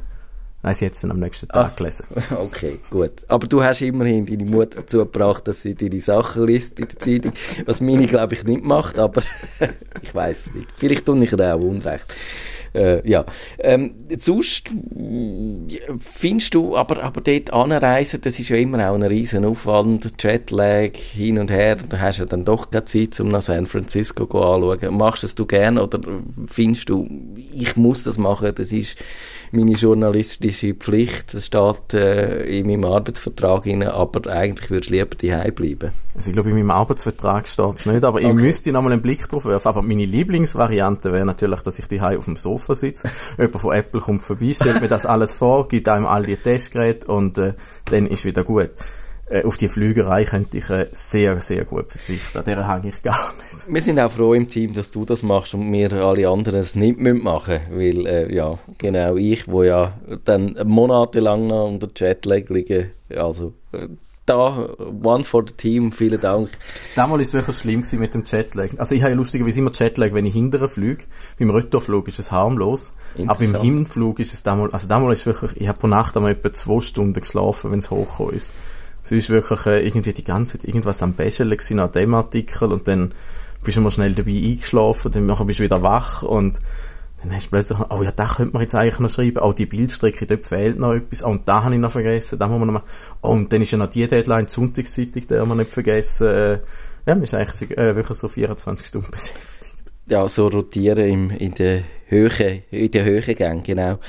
Nein, 0.66 0.74
sie 0.74 0.88
hat 0.88 0.94
es 0.94 1.02
dann 1.02 1.12
am 1.12 1.20
nächsten 1.20 1.48
Tag 1.48 1.68
Ach, 1.74 1.76
gelesen. 1.76 2.08
Okay, 2.32 2.80
gut. 2.90 3.12
Aber 3.28 3.46
du 3.46 3.62
hast 3.62 3.82
immerhin 3.82 4.26
deine 4.26 4.46
Mutter 4.46 4.80
dazu 4.80 4.98
gebracht, 4.98 5.48
dass 5.48 5.62
sie 5.62 5.76
deine 5.76 6.00
Sachen 6.00 6.48
liest 6.48 6.80
in 6.80 6.88
der 6.88 6.98
Zeitung, 6.98 7.34
was 7.68 7.82
meine, 7.82 8.08
glaube 8.08 8.34
ich, 8.34 8.44
nicht 8.46 8.64
macht, 8.64 8.98
aber 8.98 9.22
ich 10.02 10.16
weiß 10.16 10.48
es 10.48 10.54
nicht. 10.56 10.68
Vielleicht 10.76 11.06
tue 11.06 11.24
ich 11.24 11.32
ihr 11.32 11.56
auch 11.56 11.60
Unrecht. 11.60 12.06
Äh, 12.74 13.08
ja. 13.08 13.26
Ähm, 13.60 13.94
sonst 14.18 14.74
findest 16.00 16.56
du, 16.56 16.76
aber, 16.76 17.04
aber 17.04 17.22
dort 17.22 17.54
anreisen, 17.54 18.22
das 18.22 18.40
ist 18.40 18.50
ja 18.50 18.58
immer 18.58 18.90
auch 18.90 18.96
ein 18.96 19.04
riesen 19.04 19.46
Aufwand, 19.46 20.22
Jetlag, 20.22 20.96
hin 20.96 21.38
und 21.38 21.52
her, 21.52 21.76
da 21.76 22.00
hast 22.00 22.18
du 22.18 22.24
ja 22.24 22.28
dann 22.28 22.44
doch 22.44 22.72
keine 22.72 22.86
Zeit, 22.86 23.20
um 23.20 23.28
nach 23.28 23.44
San 23.44 23.68
Francisco 23.68 24.24
anzuschauen. 24.24 24.98
Machst 24.98 25.22
du 25.22 25.28
es 25.28 25.36
du 25.36 25.46
gern 25.46 25.78
oder 25.78 26.00
findest 26.48 26.90
du, 26.90 27.08
ich 27.54 27.76
muss 27.76 28.04
das 28.04 28.18
machen, 28.18 28.52
das 28.56 28.72
ist 28.72 28.98
meine 29.52 29.74
journalistische 29.74 30.74
Pflicht. 30.74 31.34
Das 31.34 31.46
steht 31.46 31.94
äh, 31.94 32.44
in 32.60 32.68
meinem 32.68 32.86
Arbeitsvertrag 32.86 33.66
rein, 33.66 33.84
aber 33.84 34.32
eigentlich 34.32 34.70
würde 34.70 34.86
ich 34.86 34.90
lieber 34.90 35.16
daheim 35.16 35.54
bleiben. 35.54 35.92
Also 36.16 36.30
ich 36.30 36.34
glaube, 36.34 36.50
in 36.50 36.56
meinem 36.56 36.72
Arbeitsvertrag 36.72 37.48
steht 37.48 37.76
es 37.76 37.86
nicht, 37.86 38.04
aber 38.04 38.20
okay. 38.20 38.30
ich 38.30 38.34
müsste 38.34 38.72
noch 38.72 38.82
mal 38.82 38.92
einen 38.92 39.02
Blick 39.02 39.28
drauf 39.28 39.46
werfen. 39.46 39.68
Aber 39.68 39.82
meine 39.82 40.06
Lieblingsvariante 40.06 41.12
wäre 41.12 41.26
natürlich, 41.26 41.62
dass 41.62 41.80
ich 41.80 41.88
daheim 41.88 42.18
auf 42.18 42.26
dem 42.26 42.36
Sofa 42.36 42.76
sitze. 42.76 43.10
Jemand 43.38 43.62
von 43.62 43.74
Apple 43.74 44.02
kommt 44.02 44.22
vorbei, 44.22 44.54
stellt 44.54 44.82
mir 44.82 44.88
das 44.88 45.06
alles 45.06 45.36
vor, 45.36 45.68
gibt 45.68 45.88
einem 45.88 46.06
all 46.06 46.24
die 46.24 46.38
Testgeräte 46.38 47.12
und 47.12 47.38
äh, 47.38 47.54
dann 47.86 48.08
ist 48.08 48.26
wieder 48.26 48.44
gut 48.44 48.72
auf 49.44 49.58
die 49.58 49.68
Flügerei 49.68 50.24
könnte 50.24 50.60
ich 50.60 50.70
äh, 50.70 50.88
sehr, 50.92 51.40
sehr 51.42 51.66
gut 51.66 51.92
verzichten. 51.92 52.38
An 52.38 52.46
der 52.46 52.68
hänge 52.68 52.90
ich 52.90 53.02
gar 53.02 53.34
nicht. 53.34 53.74
Wir 53.74 53.82
sind 53.82 54.00
auch 54.00 54.12
froh 54.12 54.34
im 54.34 54.48
Team, 54.48 54.74
dass 54.74 54.92
du 54.92 55.04
das 55.04 55.24
machst 55.24 55.56
und 55.56 55.72
wir 55.72 55.92
alle 55.94 56.30
anderen 56.30 56.60
es 56.60 56.76
nicht 56.76 57.00
machen 57.00 57.60
müssen, 57.72 58.06
weil, 58.06 58.06
äh, 58.06 58.36
ja, 58.36 58.60
genau 58.78 59.16
ich, 59.16 59.48
wo 59.48 59.64
ja 59.64 59.94
dann 60.26 60.56
monatelang 60.66 61.48
noch 61.48 61.68
unter 61.68 61.90
Jetlag 61.96 62.50
liege, 62.50 62.92
also 63.16 63.54
äh, 63.72 63.88
da, 64.28 64.70
one 65.04 65.24
for 65.24 65.44
the 65.48 65.54
team, 65.54 65.92
vielen 65.92 66.20
Dank. 66.20 66.50
Damals 66.96 67.12
war 67.12 67.20
es 67.22 67.34
wirklich 67.34 67.58
schlimm 67.58 67.84
mit 68.00 68.14
dem 68.14 68.24
Jetlag. 68.26 68.70
Also 68.78 68.96
ich 68.96 69.02
habe 69.02 69.12
ja 69.12 69.18
lustigerweise 69.18 69.60
immer 69.60 69.72
Jetlag, 69.72 70.14
wenn 70.14 70.26
ich 70.26 70.34
hinterher 70.34 70.68
fliege. 70.68 71.04
Beim 71.38 71.52
Retourflug 71.52 72.08
ist 72.08 72.18
es 72.18 72.32
harmlos. 72.32 72.92
Aber 73.28 73.42
im 73.42 73.56
Hinflug 73.56 74.20
ist 74.20 74.34
es 74.34 74.42
damals, 74.42 74.74
also 74.74 74.88
damals 74.88 75.20
ist 75.20 75.26
wirklich, 75.28 75.62
ich 75.62 75.68
habe 75.68 75.80
pro 75.80 75.88
Nacht 75.88 76.18
einmal 76.18 76.32
etwa 76.32 76.52
zwei 76.52 76.82
Stunden 76.82 77.14
geschlafen, 77.14 77.72
wenn 77.72 77.80
es 77.80 77.92
hochgekommen 77.92 78.36
ist. 78.36 78.52
Es 79.06 79.12
ist 79.12 79.30
wirklich 79.30 79.68
äh, 79.68 79.86
irgendwie 79.86 80.14
die 80.14 80.24
ganze 80.24 80.58
Zeit 80.58 80.68
irgendwas 80.68 81.04
am 81.04 81.14
Bäscheln 81.14 81.52
gewesen 81.52 81.80
an 81.80 81.92
dem 81.92 82.16
Artikel 82.16 82.72
und 82.72 82.88
dann 82.88 83.14
bist 83.64 83.78
du 83.78 83.82
mal 83.82 83.92
schnell 83.92 84.16
dabei 84.16 84.32
eingeschlafen, 84.32 85.12
dann 85.12 85.28
bist 85.46 85.60
du 85.60 85.64
wieder 85.64 85.84
wach 85.84 86.24
und 86.24 86.60
dann 87.22 87.36
hast 87.36 87.46
du 87.46 87.50
plötzlich, 87.52 87.78
oh 87.90 88.02
ja, 88.02 88.12
da 88.12 88.28
könnte 88.28 88.54
man 88.54 88.64
jetzt 88.64 88.74
eigentlich 88.74 89.00
noch 89.00 89.10
schreiben, 89.12 89.38
oh, 89.38 89.54
die 89.54 89.68
Bildstrecke, 89.68 90.26
dort 90.26 90.48
fehlt 90.48 90.80
noch 90.80 90.94
etwas, 90.94 91.24
oh, 91.24 91.30
und 91.30 91.48
da 91.48 91.64
habe 91.64 91.76
ich 91.76 91.80
noch 91.80 91.92
vergessen, 91.92 92.40
da 92.40 92.48
muss 92.48 92.58
man 92.58 92.68
noch 92.68 92.74
mal, 92.74 92.84
oh, 93.22 93.30
und 93.30 93.54
dann 93.54 93.62
ist 93.62 93.72
ja 93.72 93.78
noch 93.78 93.92
die 93.92 94.08
Deadline, 94.08 94.48
die 94.48 94.52
Sonntagszeitung, 94.52 95.28
die 95.28 95.36
haben 95.36 95.50
wir 95.50 95.56
nicht 95.56 95.72
vergessen, 95.72 96.28
äh, 96.28 96.54
ja, 97.06 97.14
man 97.14 97.24
ist 97.24 97.34
eigentlich 97.36 97.78
äh, 97.78 97.96
wirklich 97.96 98.18
so 98.18 98.28
24 98.28 98.88
Stunden 98.88 99.12
beschäftigt. 99.12 99.94
Ja, 100.08 100.28
so 100.28 100.48
rotieren 100.48 101.06
im, 101.06 101.30
in 101.30 101.54
der 101.54 101.84
Höhe, 102.08 102.64
in 102.72 102.90
der 102.90 103.06
Höhe 103.06 103.22
gehen, 103.22 103.62
genau. 103.62 104.00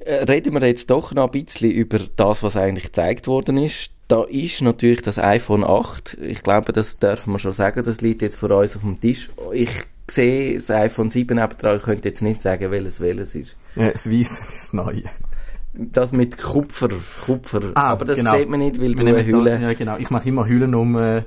Äh, 0.00 0.24
reden 0.24 0.54
wir 0.54 0.66
jetzt 0.66 0.90
doch 0.90 1.12
noch 1.12 1.26
ein 1.26 1.30
bisschen 1.30 1.70
über 1.70 1.98
das, 2.16 2.42
was 2.42 2.56
eigentlich 2.56 2.84
gezeigt 2.84 3.26
worden 3.26 3.58
ist. 3.58 3.92
Da 4.08 4.24
ist 4.24 4.60
natürlich 4.62 5.02
das 5.02 5.18
iPhone 5.18 5.62
8. 5.62 6.18
Ich 6.22 6.42
glaube, 6.42 6.72
das 6.72 6.98
darf 6.98 7.26
man 7.26 7.38
schon 7.38 7.52
sagen. 7.52 7.84
Das 7.84 8.00
liegt 8.00 8.22
jetzt 8.22 8.36
vor 8.36 8.50
uns 8.50 8.74
auf 8.74 8.82
dem 8.82 9.00
Tisch. 9.00 9.28
Ich 9.52 9.70
sehe 10.10 10.54
das 10.54 10.70
iPhone 10.70 11.10
7 11.10 11.36
dran. 11.36 11.76
Ich 11.76 11.82
könnte 11.82 12.08
jetzt 12.08 12.22
nicht 12.22 12.40
sagen, 12.40 12.70
welches 12.70 13.00
welches 13.00 13.34
ist. 13.34 13.56
Ja, 13.76 13.90
das 13.90 14.10
Weiße 14.10 14.42
ist 14.42 14.50
das 14.52 14.72
Neue. 14.72 15.04
Das 15.72 16.10
mit 16.12 16.36
Kupfer. 16.36 16.88
Kupfer. 17.24 17.72
Ah, 17.74 17.90
Aber 17.90 18.04
das 18.04 18.18
genau. 18.18 18.36
sieht 18.36 18.48
man 18.48 18.60
nicht, 18.60 18.80
weil 18.80 18.98
Wir 18.98 19.04
du 19.04 19.06
eine 19.06 19.24
Hülle... 19.24 19.58
Da, 19.58 19.68
ja, 19.68 19.72
genau. 19.74 19.96
Ich 19.98 20.10
mache 20.10 20.28
immer 20.28 20.48
Hüllen 20.48 20.74
um 20.74 20.96
äh, 20.98 21.22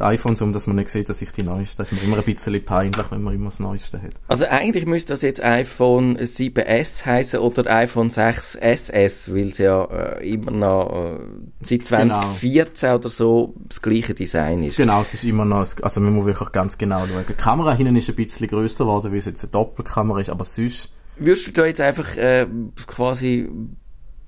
die 0.00 0.04
iPhones, 0.04 0.40
um 0.42 0.52
dass 0.52 0.66
man 0.66 0.76
nicht 0.76 0.88
sieht, 0.88 1.08
dass 1.08 1.22
ich 1.22 1.30
die 1.32 1.42
neueste. 1.42 1.78
Das 1.78 1.92
ist 1.92 1.98
mir 1.98 2.04
immer 2.04 2.18
ein 2.18 2.24
bisschen 2.24 2.64
peinlich, 2.64 3.10
wenn 3.10 3.22
man 3.22 3.34
immer 3.34 3.46
das 3.46 3.60
Neueste 3.60 4.00
hat. 4.00 4.12
Also 4.28 4.46
eigentlich 4.46 4.86
müsste 4.86 5.12
das 5.12 5.22
jetzt 5.22 5.42
iPhone 5.42 6.16
7S 6.18 7.04
heißen 7.04 7.40
oder 7.40 7.70
iPhone 7.70 8.10
6 8.10 8.56
SS, 8.56 9.34
weil 9.34 9.48
es 9.48 9.58
ja 9.58 9.84
äh, 9.84 10.32
immer 10.32 10.50
noch 10.50 11.18
äh, 11.18 11.18
seit 11.60 11.84
2014 11.84 12.94
oder 12.94 13.08
so 13.08 13.54
das 13.68 13.82
gleiche 13.82 14.14
Design 14.14 14.62
ist. 14.62 14.76
Genau, 14.76 15.02
es 15.02 15.14
ist 15.14 15.24
immer 15.24 15.44
noch, 15.44 15.66
also 15.82 16.00
man 16.00 16.14
muss 16.14 16.26
wirklich 16.26 16.52
ganz 16.52 16.78
genau 16.78 17.06
schauen. 17.06 17.24
Die 17.28 17.34
Kamera 17.34 17.74
hinten 17.74 17.96
ist 17.96 18.08
ein 18.08 18.14
bisschen 18.14 18.48
grösser 18.48 18.84
geworden, 18.84 19.12
weil 19.12 19.18
es 19.18 19.26
jetzt 19.26 19.44
eine 19.44 19.50
Doppelkamera 19.52 20.20
ist, 20.20 20.30
aber 20.30 20.44
sonst, 20.44 20.90
Würdest 21.22 21.48
du 21.48 21.52
da 21.52 21.66
jetzt 21.66 21.82
einfach 21.82 22.16
äh, 22.16 22.46
quasi 22.86 23.46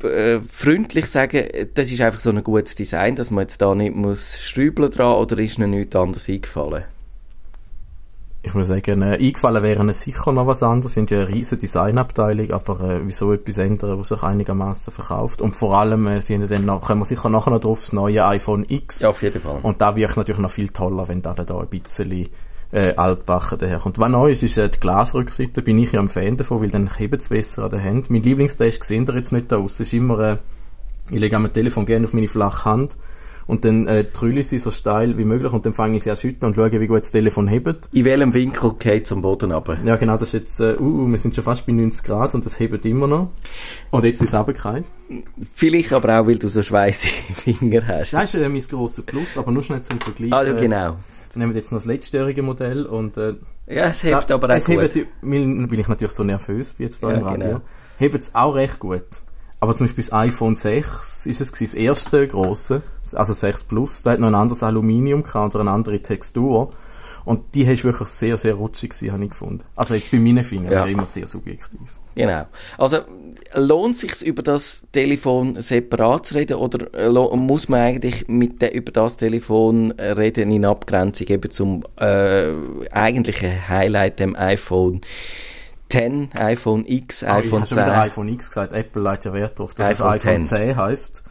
äh, 0.05 0.41
freundlich 0.41 1.07
sagen, 1.07 1.45
das 1.75 1.91
ist 1.91 2.01
einfach 2.01 2.21
so 2.21 2.31
ein 2.31 2.43
gutes 2.43 2.75
Design, 2.75 3.17
dass 3.17 3.31
man 3.31 3.43
jetzt 3.43 3.61
da 3.61 3.75
nicht 3.75 3.95
muss 3.95 4.41
schrübeln 4.41 4.91
dran 4.91 5.17
oder 5.17 5.39
ist 5.39 5.59
ihnen 5.59 5.71
nichts 5.71 5.97
anderes 5.97 6.29
eingefallen? 6.29 6.85
ich 8.45 8.55
muss 8.55 8.69
sagen, 8.69 9.03
äh, 9.03 9.19
eingefallen 9.19 9.63
wäre 9.63 9.81
ihnen 9.83 9.93
sicher 9.93 10.33
noch 10.33 10.47
was 10.47 10.63
anderes, 10.63 10.95
sind 10.95 11.11
ja 11.11 11.19
eine 11.19 11.29
riesige 11.29 11.61
Designabteilung, 11.61 12.51
aber 12.51 12.81
äh, 12.81 13.01
wieso 13.05 13.33
etwas 13.33 13.59
ändern, 13.59 13.99
was 13.99 14.09
sich 14.09 14.23
einigermaßen 14.23 14.93
verkauft. 14.93 15.41
Und 15.41 15.55
vor 15.55 15.79
allem, 15.79 16.07
äh, 16.09 16.21
sie 16.21 16.35
haben 16.35 16.49
dann 16.49 16.65
noch, 16.65 16.81
kommen 16.81 17.03
wir 17.03 17.05
sicher 17.05 17.29
nachher 17.29 17.51
noch 17.51 17.61
drauf, 17.61 17.81
das 17.81 17.93
neue 17.93 18.27
iPhone 18.27 18.67
X. 18.69 19.01
Ja, 19.01 19.11
auf 19.11 19.23
jeden 19.23 19.41
Fall. 19.41 19.61
Und 19.63 19.81
da 19.81 19.95
wirkt 19.95 20.17
natürlich 20.17 20.41
noch 20.41 20.51
viel 20.51 20.71
toller, 20.71 21.07
wenn 21.07 21.23
da, 21.23 21.35
da 21.35 21.61
ein 21.61 21.69
bisschen 21.69 22.29
äh, 22.73 22.95
altbacken 22.97 23.59
daherkommt. 23.59 23.99
Was 23.99 24.11
neu 24.11 24.33
ist, 24.33 24.43
ist 24.43 24.59
äh, 24.59 24.69
die 24.69 24.81
Glasrückseite. 24.81 25.63
Bin 25.63 25.79
ich 25.79 25.93
ja 25.93 26.01
ein 26.01 26.09
Fan 26.09 26.37
davon, 26.37 26.61
weil 26.61 26.71
dann 26.71 26.91
hebt 26.97 27.15
es 27.15 27.29
besser 27.29 27.65
an 27.65 27.71
der 27.71 27.85
Hand. 27.85 28.11
Mein 28.11 28.23
Lieblingstest 28.23 28.83
sehen 28.83 29.07
ihr 29.09 29.15
jetzt 29.15 29.33
nicht 29.33 29.53
aus. 29.53 29.75
Es 29.75 29.81
ist 29.81 29.93
immer, 29.93 30.19
äh, 30.21 30.37
ich 31.11 31.21
lege 31.21 31.37
am 31.37 31.53
Telefon 31.53 31.87
gerne 31.87 32.07
auf 32.07 32.15
meine 32.15 32.29
flache 32.29 32.65
Hand 32.65 32.97
und 33.47 33.65
dann 33.65 33.87
äh, 33.87 34.05
trülle 34.05 34.41
ich 34.41 34.49
sie 34.49 34.59
so 34.59 34.71
steil 34.71 35.19
wie 35.19 35.25
möglich 35.25 35.53
und 35.53 35.67
dann 35.67 35.73
fange 35.73 35.97
ich 35.97 36.05
sie 36.05 36.11
an 36.11 36.17
schütteln 36.17 36.51
und 36.51 36.55
schaue, 36.55 36.81
wie 36.81 36.87
gut 36.87 37.01
das 37.01 37.11
Telefon 37.11 37.49
hebt. 37.49 37.89
In 37.93 38.05
welchem 38.05 38.35
Winkel 38.35 38.73
geht 38.79 39.05
es 39.05 39.13
am 39.13 39.23
Boden 39.23 39.53
runter? 39.53 39.79
Ja, 39.85 39.97
genau, 39.97 40.15
das 40.15 40.29
ist 40.29 40.33
jetzt, 40.33 40.61
äh, 40.61 40.77
uh, 40.79 41.07
wir 41.07 41.19
sind 41.19 41.35
schon 41.35 41.45
fast 41.45 41.67
bei 41.67 41.73
90 41.73 42.05
Grad 42.05 42.35
und 42.35 42.47
das 42.47 42.59
hebt 42.59 42.87
immer 42.87 43.07
noch. 43.07 43.31
Und 43.91 44.05
jetzt 44.05 44.23
ist 44.23 44.33
es 44.33 44.39
runtergefallen. 44.39 44.85
Vielleicht 45.55 45.93
aber 45.93 46.21
auch, 46.21 46.27
weil 46.27 46.39
du 46.39 46.49
so 46.49 46.63
schweißige 46.63 47.11
Finger 47.45 47.87
hast. 47.87 48.13
Das 48.13 48.35
ist 48.35 48.41
äh, 48.41 48.49
mein 48.49 48.61
grosser 48.61 49.03
Plus, 49.03 49.37
aber 49.37 49.51
nur 49.53 49.63
schnell 49.63 49.83
zum 49.83 49.99
Vergleich. 49.99 50.33
Also 50.33 50.53
Äh, 50.53 50.61
genau. 50.61 50.97
Wir 51.35 51.41
nehmen 51.41 51.55
jetzt 51.55 51.73
noch 51.73 51.79
das 51.79 51.87
letztjährige 51.87 52.43
Modell 52.43 52.87
und 52.87 53.17
äh, 53.17 53.35
Ja, 53.67 53.85
es 53.87 54.03
hebt 54.03 54.31
aber 54.31 54.49
auch 54.49 54.57
es 54.57 54.65
gut. 54.67 54.81
hebt, 54.81 54.97
weil, 55.23 55.71
weil 55.71 55.79
ich 55.81 55.89
natürlich 55.89 56.13
so 56.13 56.25
nervös 56.25 56.73
bin 56.75 56.87
jetzt 56.87 57.03
da 57.03 57.11
Ja, 57.11 57.17
im 57.19 57.23
Radio, 57.25 57.47
genau. 57.49 57.61
hebt 57.99 58.15
es 58.23 58.35
auch 58.35 58.55
recht 58.55 58.79
gut. 58.79 59.05
Aber 59.61 59.77
zum 59.77 59.87
Beispiel 59.87 60.03
das 60.05 60.13
iPhone 60.13 60.57
6 60.57 61.27
ist 61.27 61.41
es 61.41 61.53
gewesen, 61.53 61.73
das 61.73 61.75
erste 61.75 62.27
grosse, 62.27 62.83
also 63.15 63.33
6 63.33 63.65
Plus, 63.65 64.03
da 64.03 64.11
hat 64.13 64.19
noch 64.21 64.27
ein 64.29 64.35
anderes 64.35 64.63
Aluminium 64.65 65.23
gehabt 65.23 65.55
oder 65.55 65.61
eine 65.63 65.71
andere 65.71 66.01
Textur. 66.03 66.71
Und 67.25 67.55
die 67.55 67.63
ist 67.63 67.85
wirklich 67.85 68.09
sehr, 68.09 68.37
sehr 68.37 68.55
rutschig 68.55 68.91
gewesen, 68.91 69.13
habe 69.13 69.23
ich 69.23 69.31
gefunden. 69.31 69.63
Also 69.77 69.95
jetzt 69.95 70.11
bei 70.11 70.19
meinen 70.19 70.43
Fingern, 70.43 70.71
das 70.71 70.75
Ja. 70.75 70.81
ist 70.81 70.87
ja 70.87 70.93
immer 70.93 71.07
sehr 71.07 71.27
subjektiv. 71.29 71.79
Genau. 72.15 72.47
Also 72.79 72.99
lohnt 73.55 73.97
sich 73.97 74.25
über 74.25 74.43
das 74.43 74.83
Telefon 74.93 75.61
separat 75.61 76.27
zu 76.27 76.35
reden 76.35 76.57
oder 76.57 76.93
äh, 76.95 77.37
muss 77.37 77.69
man 77.69 77.81
eigentlich 77.81 78.29
mit 78.29 78.63
de, 78.63 78.71
über 78.73 78.93
das 78.93 79.17
Telefon 79.17 79.93
reden 79.93 80.51
in 80.53 80.65
Abgrenzung 80.65 81.27
eben 81.29 81.51
zum 81.51 81.85
äh, 81.99 82.53
eigentlichen 82.91 83.69
Highlight 83.69 84.19
dem 84.19 84.37
iPhone 84.37 85.01
10, 85.91 86.31
iPhone 86.39 86.85
X, 86.87 87.23
Ah, 87.23 87.41
ich 87.41 87.47
iPhone 87.47 87.61
habe 87.61 87.67
schon 87.67 87.77
10. 87.77 87.87
wieder 87.87 87.99
iPhone 88.01 88.29
X 88.29 88.49
gesagt, 88.49 88.73
Apple 88.73 89.03
legt 89.03 89.25
ja 89.27 89.33
Wert 89.35 89.59
darauf, 89.59 89.75
dass 89.75 90.01
iPhone 90.01 90.17
es 90.17 90.25
iPhone 90.25 90.45
10. 90.45 90.59
10 90.59 90.77
heisst. 90.77 91.23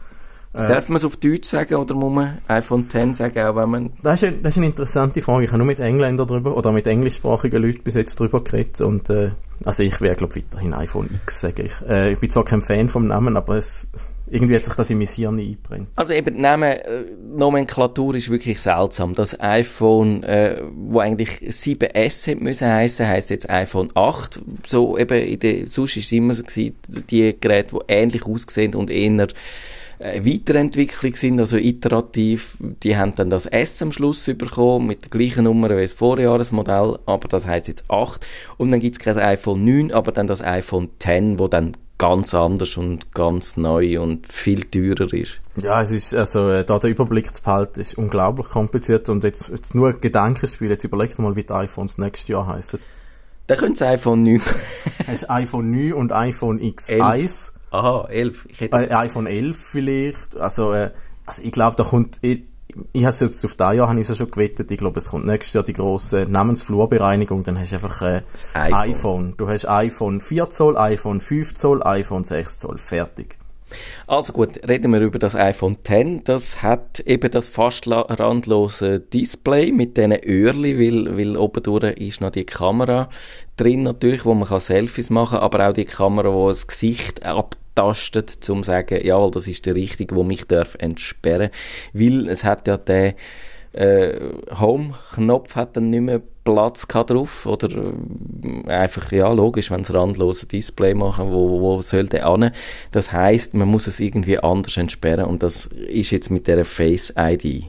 Äh, 0.54 0.68
Darf 0.68 0.88
man 0.88 0.96
es 0.96 1.04
auf 1.04 1.16
Deutsch 1.16 1.48
sagen 1.48 1.74
oder 1.76 1.94
muss 1.94 2.12
man 2.12 2.38
iPhone 2.46 2.88
10 2.88 3.14
sagen, 3.14 3.38
auch 3.40 3.56
wenn 3.56 3.70
man 3.70 3.90
Das 4.02 4.22
ist, 4.22 4.28
eine, 4.28 4.38
das 4.38 4.52
ist 4.52 4.58
eine 4.58 4.66
interessante 4.66 5.22
Frage. 5.22 5.44
Ich 5.44 5.50
habe 5.50 5.58
nur 5.58 5.66
mit 5.66 5.78
Engländern 5.78 6.26
drüber 6.26 6.56
oder 6.56 6.72
mit 6.72 6.86
englischsprachigen 6.86 7.62
Leuten 7.62 7.82
bis 7.82 7.94
jetzt 7.94 8.20
drüber 8.20 8.44
geredet. 8.44 8.80
Und, 8.82 9.08
äh, 9.08 9.30
also 9.64 9.82
ich 9.82 10.00
werde, 10.00 10.16
glaube 10.16 10.36
weiterhin 10.36 10.74
iPhone 10.74 11.08
X, 11.22 11.40
sage 11.40 11.62
ich. 11.62 11.72
Äh, 11.88 12.12
ich 12.12 12.18
bin 12.18 12.28
zwar 12.28 12.44
kein 12.44 12.60
Fan 12.60 12.90
vom 12.90 13.06
Namen, 13.06 13.38
aber 13.38 13.56
es, 13.56 13.88
irgendwie 14.32 14.56
hat 14.56 14.64
sich 14.64 14.74
das 14.74 14.90
in 14.90 14.98
mein 14.98 15.06
Hirn 15.06 15.38
eingebrennt. 15.38 15.88
Also 15.96 16.12
eben 16.12 16.34
die 16.34 16.40
Namen, 16.40 16.70
äh, 16.70 17.04
Nomenklatur 17.34 18.14
ist 18.14 18.30
wirklich 18.30 18.60
seltsam. 18.60 19.14
Das 19.14 19.40
iPhone, 19.40 20.22
äh, 20.22 20.62
wo 20.74 21.00
eigentlich 21.00 21.30
7S 21.48 22.26
hätte 22.26 22.44
müssen 22.44 22.68
heißen, 22.68 23.06
heißt 23.06 23.30
jetzt 23.30 23.48
iPhone 23.48 23.90
8. 23.94 24.40
So 24.66 24.98
eben 24.98 25.18
in 25.18 25.38
der, 25.40 25.66
sonst 25.66 25.96
ist 25.96 26.06
es 26.06 26.12
immer 26.12 26.34
so 26.34 26.42
gewesen, 26.42 26.76
die 27.10 27.34
Geräte, 27.40 27.76
die 27.76 27.92
ähnlich 27.92 28.26
aussehen 28.26 28.74
und 28.74 28.90
eher 28.90 29.28
äh, 30.02 30.24
Weiterentwicklung 30.24 31.14
sind, 31.14 31.40
also 31.40 31.56
iterativ. 31.56 32.56
Die 32.60 32.96
haben 32.96 33.14
dann 33.14 33.30
das 33.30 33.46
S 33.46 33.80
am 33.82 33.92
Schluss 33.92 34.26
bekommen, 34.26 34.86
mit 34.86 35.02
der 35.02 35.10
gleichen 35.10 35.44
Nummer 35.44 35.70
wie 35.70 35.82
das 35.82 35.94
Vorjahresmodell, 35.94 36.98
aber 37.06 37.28
das 37.28 37.46
heißt 37.46 37.68
jetzt 37.68 37.84
8. 37.88 38.26
Und 38.58 38.70
dann 38.70 38.80
gibt 38.80 38.96
es 38.96 39.02
kein 39.02 39.16
iPhone 39.18 39.64
9, 39.64 39.92
aber 39.92 40.12
dann 40.12 40.26
das 40.26 40.42
iPhone 40.42 40.90
10, 40.98 41.38
wo 41.38 41.48
dann 41.48 41.72
ganz 41.98 42.34
anders 42.34 42.76
und 42.76 43.14
ganz 43.14 43.56
neu 43.56 44.00
und 44.00 44.32
viel 44.32 44.64
teurer 44.64 45.12
ist. 45.12 45.40
Ja, 45.62 45.80
es 45.80 45.92
ist, 45.92 46.14
also, 46.14 46.50
äh, 46.50 46.64
da 46.64 46.80
den 46.80 46.90
Überblick 46.90 47.32
zu 47.32 47.40
behalten, 47.42 47.80
ist 47.80 47.96
unglaublich 47.96 48.48
kompliziert. 48.48 49.08
Und 49.08 49.22
jetzt, 49.22 49.50
jetzt 49.50 49.74
nur 49.74 49.92
Gedankenspiel. 49.92 50.68
Jetzt 50.68 50.82
überlegt 50.82 51.20
mal, 51.20 51.36
wie 51.36 51.44
die 51.44 51.52
iPhones 51.52 51.98
nächstes 51.98 52.28
Jahr 52.28 52.48
heißen. 52.48 52.80
Dann 53.46 53.58
könnte 53.58 53.80
das 53.80 53.88
iPhone 53.88 54.24
9. 54.24 54.42
Hast 55.06 55.30
iPhone 55.30 55.70
9 55.70 55.92
und 55.92 56.12
iPhone 56.12 56.58
X1. 56.60 57.52
Aha, 57.72 58.06
11. 58.10 58.46
Ich 58.50 58.60
hätte 58.60 58.76
Äh, 58.90 58.94
iPhone 58.94 59.26
11 59.26 59.56
vielleicht. 59.56 60.36
Also, 60.36 60.72
äh, 60.72 60.90
also 61.24 61.42
ich 61.42 61.52
glaube, 61.52 61.76
da 61.76 61.84
kommt, 61.84 62.18
ich, 62.20 62.42
ich 62.92 63.04
habe 63.04 63.14
jetzt 63.18 63.44
auf 63.44 63.54
das 63.54 63.76
Jahr 63.76 63.88
habe 63.88 64.00
ich 64.00 64.08
ja 64.08 64.14
schon 64.14 64.30
gewettet. 64.30 64.70
Ich 64.70 64.78
glaube, 64.78 64.98
es 64.98 65.08
kommt 65.08 65.26
nächstes 65.26 65.54
Jahr 65.54 65.64
die 65.64 65.72
grosse 65.72 66.26
Namensflurbereinigung. 66.28 67.44
Dann 67.44 67.58
hast 67.58 67.72
du 67.72 67.76
einfach 67.76 68.02
äh, 68.02 68.22
iPhone. 68.54 68.74
iPhone. 68.74 69.34
Du 69.38 69.48
hast 69.48 69.66
iPhone 69.68 70.20
4 70.20 70.50
Zoll, 70.50 70.76
iPhone 70.76 71.20
5 71.20 71.54
Zoll, 71.54 71.82
iPhone 71.82 72.24
6 72.24 72.58
Zoll. 72.58 72.78
Fertig. 72.78 73.38
Also 74.06 74.32
gut, 74.32 74.66
reden 74.68 74.92
wir 74.92 75.00
über 75.00 75.18
das 75.18 75.34
iPhone 75.34 75.76
X. 75.86 76.24
Das 76.24 76.62
hat 76.62 77.00
eben 77.00 77.30
das 77.30 77.48
fast 77.48 77.86
randlose 77.88 79.00
Display 79.00 79.72
mit 79.72 79.96
diesen 79.96 80.12
Öhrli, 80.12 80.78
weil, 80.78 81.16
weil 81.16 81.36
oben 81.36 81.84
ist 81.96 82.20
noch 82.20 82.30
die 82.30 82.44
Kamera 82.44 83.08
drin 83.56 83.82
natürlich, 83.82 84.24
wo 84.24 84.34
man 84.34 84.48
kann 84.48 84.60
Selfies 84.60 85.10
machen 85.10 85.38
aber 85.38 85.68
auch 85.68 85.72
die 85.72 85.84
Kamera, 85.84 86.30
die 86.30 86.48
das 86.48 86.66
Gesicht 86.66 87.22
abtastet, 87.24 88.30
zum 88.30 88.62
zu 88.62 88.66
sagen, 88.68 89.04
jawohl, 89.04 89.30
das 89.30 89.46
ist 89.46 89.66
der 89.66 89.74
richtige, 89.74 90.14
wo 90.16 90.22
mich 90.22 90.46
darf 90.46 90.74
entsperren. 90.78 91.50
Weil 91.92 92.28
es 92.28 92.44
hat 92.44 92.66
ja 92.66 92.76
den 92.76 93.14
äh, 93.72 94.18
Home-Knopf 94.58 95.56
hat 95.56 95.76
dann 95.76 95.90
nicht 95.90 96.00
mehr 96.02 96.20
Platz 96.44 96.86
drauf 96.88 97.46
oder 97.46 97.68
äh, 97.70 98.70
einfach, 98.70 99.12
ja, 99.12 99.32
logisch, 99.32 99.70
wenn 99.70 99.84
sie 99.84 99.94
randlose 99.94 100.46
Display 100.46 100.94
machen, 100.94 101.30
wo, 101.30 101.60
wo 101.60 101.80
soll 101.80 102.06
der 102.08 102.26
an? 102.26 102.50
Das 102.90 103.12
heißt, 103.12 103.54
man 103.54 103.68
muss 103.68 103.86
es 103.86 104.00
irgendwie 104.00 104.38
anders 104.38 104.76
entsperren 104.76 105.26
und 105.26 105.42
das 105.42 105.66
ist 105.66 106.10
jetzt 106.10 106.30
mit 106.30 106.46
der 106.48 106.64
Face-ID. 106.64 107.64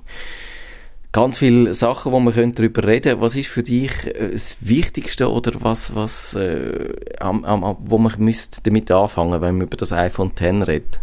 Ganz 1.11 1.37
viele 1.37 1.75
Sachen, 1.75 2.11
wo 2.11 2.19
man 2.19 2.33
könnte 2.33 2.63
darüber 2.63 2.87
reden. 2.87 3.21
Was 3.21 3.35
ist 3.35 3.49
für 3.49 3.61
dich 3.61 3.91
äh, 4.07 4.31
das 4.31 4.55
Wichtigste 4.61 5.31
oder 5.31 5.51
was, 5.59 5.93
was, 5.95 6.33
äh, 6.33 6.89
am, 7.19 7.45
am- 7.45 7.77
wo 7.81 7.99
man 7.99 8.13
müsste 8.17 8.61
damit 8.63 8.89
anfangen, 8.89 9.39
wenn 9.39 9.57
man 9.57 9.67
über 9.67 9.77
das 9.77 9.91
iPhone 9.91 10.31
X 10.31 10.41
redet? 10.67 10.99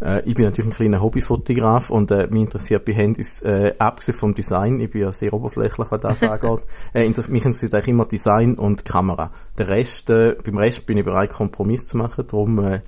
Äh, 0.00 0.22
ich 0.28 0.34
bin 0.34 0.44
natürlich 0.44 0.70
ein 0.70 0.76
kleiner 0.76 1.00
Hobbyfotograf 1.00 1.90
und 1.90 2.10
äh, 2.10 2.26
mich 2.30 2.42
interessiert 2.42 2.84
bei 2.84 2.92
Handys, 2.92 3.40
äh, 3.42 3.74
abgesehen 3.78 4.16
vom 4.16 4.34
Design, 4.34 4.80
ich 4.80 4.90
bin 4.90 5.02
ja 5.02 5.12
sehr 5.12 5.32
oberflächlich, 5.32 5.86
was 5.90 6.00
das 6.00 6.22
angeht, 6.24 6.62
äh, 6.92 7.08
mich 7.08 7.44
interessiert 7.44 7.74
eigentlich 7.74 7.88
immer 7.88 8.06
Design 8.06 8.54
und 8.54 8.84
Kamera. 8.84 9.30
Der 9.58 9.68
Rest, 9.68 10.10
äh, 10.10 10.36
beim 10.44 10.58
Rest 10.58 10.86
bin 10.86 10.98
ich 10.98 11.04
bereit, 11.04 11.30
Kompromiss 11.30 11.86
zu 11.86 11.96
machen, 11.96 12.26
darum 12.26 12.58
äh, 12.58 12.80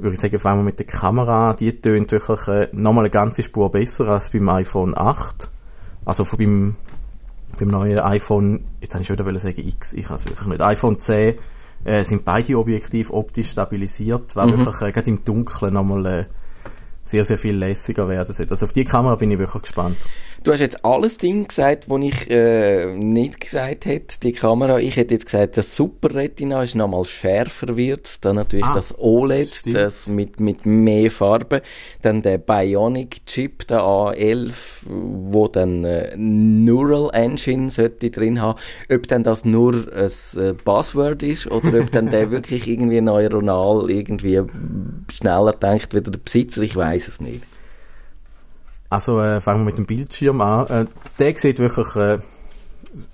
würde 0.00 0.14
ich 0.14 0.20
sagen, 0.20 0.38
fangen 0.38 0.60
wir 0.60 0.64
mit 0.64 0.78
der 0.78 0.86
Kamera 0.86 1.50
an. 1.50 1.56
Die 1.56 1.80
tönt 1.80 2.12
wirklich 2.12 2.48
äh, 2.48 2.68
nochmal 2.72 3.04
eine 3.04 3.10
ganze 3.10 3.42
Spur 3.42 3.70
besser 3.70 4.08
als 4.08 4.30
beim 4.30 4.48
iPhone 4.48 4.96
8. 4.96 5.50
Also 6.04 6.24
von 6.24 6.38
beim, 6.38 6.76
beim 7.58 7.68
neuen 7.68 7.98
iPhone, 7.98 8.64
jetzt 8.80 8.94
habe 8.94 9.02
ich 9.02 9.08
schon 9.08 9.18
wieder 9.18 9.38
sagen 9.38 9.66
X, 9.66 9.92
ich 9.92 10.06
kann 10.06 10.16
es 10.16 10.26
wirklich 10.26 10.46
nicht. 10.46 10.60
iPhone 10.60 11.00
10 11.00 11.34
äh, 11.88 12.04
sind 12.04 12.24
beide 12.24 12.56
Objektive 12.58 13.12
optisch 13.12 13.50
stabilisiert, 13.50 14.36
weil 14.36 14.46
Mhm. 14.48 14.58
wirklich 14.66 14.80
äh, 14.82 14.92
gerade 14.92 15.10
im 15.10 15.24
Dunkeln 15.24 15.74
nochmal 15.74 16.06
äh, 16.06 16.24
sehr, 17.02 17.24
sehr 17.24 17.38
viel 17.38 17.56
lässiger 17.56 18.08
werden 18.08 18.32
sollte. 18.34 18.52
Also 18.52 18.66
auf 18.66 18.72
die 18.72 18.84
Kamera 18.84 19.14
bin 19.16 19.30
ich 19.30 19.38
wirklich 19.38 19.62
gespannt. 19.62 19.96
Du 20.44 20.52
hast 20.52 20.60
jetzt 20.60 20.84
alles 20.84 21.18
Ding 21.18 21.48
gesagt, 21.48 21.90
was 21.90 22.00
ich 22.02 22.30
äh, 22.30 22.86
nicht 22.94 23.40
gesagt 23.40 23.86
hätte, 23.86 24.20
die 24.22 24.32
Kamera. 24.32 24.78
Ich 24.78 24.96
hätte 24.96 25.14
jetzt 25.14 25.26
gesagt, 25.26 25.56
das 25.56 25.74
Super 25.74 26.14
Retina 26.14 26.62
ist 26.62 26.76
nochmal 26.76 27.04
schärfer 27.04 27.76
wird. 27.76 28.24
Dann 28.24 28.36
natürlich 28.36 28.64
Ah, 28.64 28.72
das 28.74 28.96
OLED, 28.98 29.48
stimmt. 29.50 29.74
das 29.76 30.06
mit, 30.06 30.38
mit 30.40 30.64
mehr 30.64 31.10
Farbe. 31.10 31.62
Dann 32.02 32.22
der 32.22 32.38
Bionic 32.38 33.26
Chip, 33.26 33.66
der 33.66 33.80
A11, 33.80 34.52
wo 34.86 35.48
dann 35.48 35.84
äh, 35.84 36.16
Neural 36.16 37.10
Engine 37.12 37.68
sollte 37.70 38.10
drin 38.10 38.40
haben. 38.40 38.58
Ob 38.90 39.08
dann 39.08 39.24
das 39.24 39.44
nur 39.44 39.74
ein 39.92 40.10
äh, 40.40 40.52
Buzzword 40.64 41.24
ist 41.24 41.50
oder 41.50 41.80
ob 41.80 41.90
dann 41.90 42.10
der 42.10 42.30
wirklich 42.30 42.68
irgendwie 42.68 43.00
neuronal 43.00 43.90
irgendwie 43.90 44.40
schneller 45.10 45.52
denkt 45.52 45.94
wie 45.94 46.00
der 46.00 46.12
Besitzer, 46.12 46.62
ich 46.62 46.76
weiß 46.76 47.08
es 47.08 47.20
nicht. 47.20 47.42
Also 48.90 49.20
äh, 49.20 49.40
fangen 49.40 49.60
wir 49.60 49.66
mit 49.66 49.78
dem 49.78 49.86
Bildschirm 49.86 50.40
an. 50.40 50.66
Äh, 50.66 50.86
der 51.18 51.36
sieht 51.38 51.58
wirklich 51.58 51.94
äh, 51.96 52.18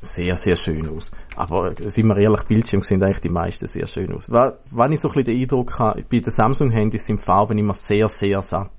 sehr, 0.00 0.37
sehr 0.37 0.57
schön 0.57 0.88
aus. 0.88 1.11
Aber 1.37 1.73
äh, 1.78 1.88
sind 1.90 2.07
wir 2.07 2.16
ehrlich, 2.16 2.43
Bildschirme 2.43 2.85
sehen 2.85 3.02
eigentlich 3.02 3.21
die 3.21 3.28
meisten 3.28 3.66
sehr 3.66 3.87
schön 3.87 4.12
aus. 4.14 4.31
Wa- 4.31 4.54
Wenn 4.71 4.93
ich 4.93 5.00
so 5.00 5.09
ein 5.09 5.14
bisschen 5.14 5.25
den 5.35 5.43
Eindruck 5.43 5.78
habe, 5.78 6.02
bei 6.09 6.21
den 6.21 6.31
Samsung-Handys 6.31 7.07
sind 7.07 7.21
die 7.21 7.25
Farben 7.25 7.59
immer 7.59 7.75
sehr, 7.75 8.09
sehr 8.09 8.40
satt. 8.43 8.71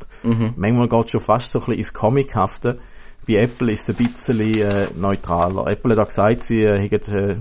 Manchmal 0.55 0.87
geht 0.87 1.05
es 1.05 1.11
schon 1.11 1.21
fast 1.21 1.51
so 1.51 1.59
ein 1.59 1.65
bisschen 1.65 1.77
ins 1.79 1.93
Comichafte. 1.93 2.79
Bei 3.27 3.35
Apple 3.35 3.71
ist 3.73 3.89
es 3.89 3.95
ein 3.99 4.07
bisschen 4.07 4.39
äh, 4.61 4.87
neutraler. 4.95 5.67
Apple 5.67 5.91
hat 5.93 5.99
auch 5.99 6.07
gesagt, 6.07 6.41
sie 6.43 6.63
äh, 6.63 6.79
hätten 6.89 7.13
äh, 7.15 7.35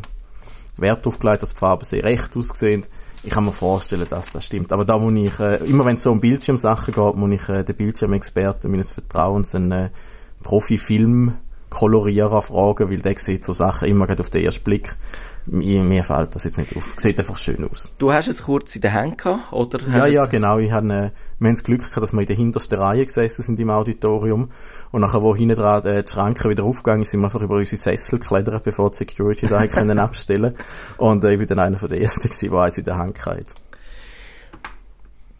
Wert 0.76 1.00
darauf 1.06 1.18
gelegt, 1.20 1.42
dass 1.42 1.54
die 1.54 1.58
Farben 1.58 1.84
sehr 1.84 2.02
recht 2.02 2.36
aussehen. 2.36 2.84
Ich 3.24 3.30
kann 3.30 3.44
mir 3.44 3.52
vorstellen, 3.52 4.06
dass 4.08 4.30
das 4.30 4.44
stimmt. 4.44 4.70
Aber 4.70 4.84
da 4.84 4.98
muss 4.98 5.14
ich, 5.14 5.40
äh, 5.40 5.56
immer 5.64 5.86
wenn 5.86 5.94
es 5.94 6.02
so 6.02 6.12
um 6.12 6.20
Bildschirmsachen 6.20 6.92
geht, 6.92 7.16
muss 7.16 7.30
ich 7.30 7.48
äh, 7.48 7.64
den 7.64 7.74
Bildschirmexperten 7.74 8.70
meines 8.70 8.92
Vertrauens, 8.92 9.54
einen 9.54 9.72
äh, 9.72 9.88
Profi-Film-Kolorierer 10.42 12.42
fragen, 12.42 12.90
weil 12.90 12.98
der 12.98 13.18
sieht 13.18 13.42
so 13.42 13.54
Sachen 13.54 13.88
immer 13.88 14.06
gerade 14.06 14.22
auf 14.22 14.28
den 14.28 14.44
ersten 14.44 14.62
Blick. 14.62 14.94
Mir, 15.46 15.82
mir 15.82 16.04
fällt 16.04 16.34
das 16.34 16.44
jetzt 16.44 16.58
nicht 16.58 16.76
auf. 16.76 16.94
Sieht 16.98 17.18
einfach 17.18 17.36
schön 17.36 17.68
aus. 17.68 17.92
Du 17.98 18.12
hast 18.12 18.28
es 18.28 18.42
kurz 18.42 18.76
in 18.76 18.82
der 18.82 18.92
Hand 18.92 19.18
gehabt, 19.18 19.52
oder? 19.52 19.80
Ja, 19.88 20.06
ja, 20.06 20.26
genau. 20.26 20.58
Ich 20.58 20.72
hab, 20.72 20.84
äh, 20.84 21.10
wir 21.38 21.48
haben 21.48 21.54
das 21.54 21.64
Glück 21.64 21.80
gehabt, 21.80 22.02
dass 22.02 22.12
wir 22.12 22.20
in 22.20 22.26
der 22.26 22.36
hintersten 22.36 22.78
Reihe 22.78 23.06
gesessen 23.06 23.42
sind 23.42 23.58
im 23.58 23.70
Auditorium. 23.70 24.50
Und 24.94 25.00
nachher, 25.00 25.22
wo 25.22 25.34
hinten 25.34 25.56
dran 25.56 25.84
äh, 25.86 26.04
die 26.04 26.12
Schranke 26.12 26.48
wieder 26.48 26.62
aufgegangen 26.62 27.04
sind 27.04 27.18
wir 27.18 27.24
einfach 27.24 27.42
über 27.42 27.56
unsere 27.56 27.76
Sessel 27.76 28.20
geklettert, 28.20 28.62
bevor 28.62 28.92
die 28.92 28.98
Security 28.98 29.48
da 29.48 29.66
können 29.66 29.98
abstellen 29.98 30.54
Und 30.98 31.24
äh, 31.24 31.32
ich 31.32 31.38
bin 31.38 31.48
dann 31.48 31.58
einer 31.58 31.80
von 31.80 31.88
den 31.88 32.00
Ersten 32.00 32.28
gewesen, 32.28 32.52
der 32.52 32.60
eins 32.60 32.78
in 32.78 32.84
der 32.84 32.96
Hand 32.96 33.26
hatte. 33.26 33.44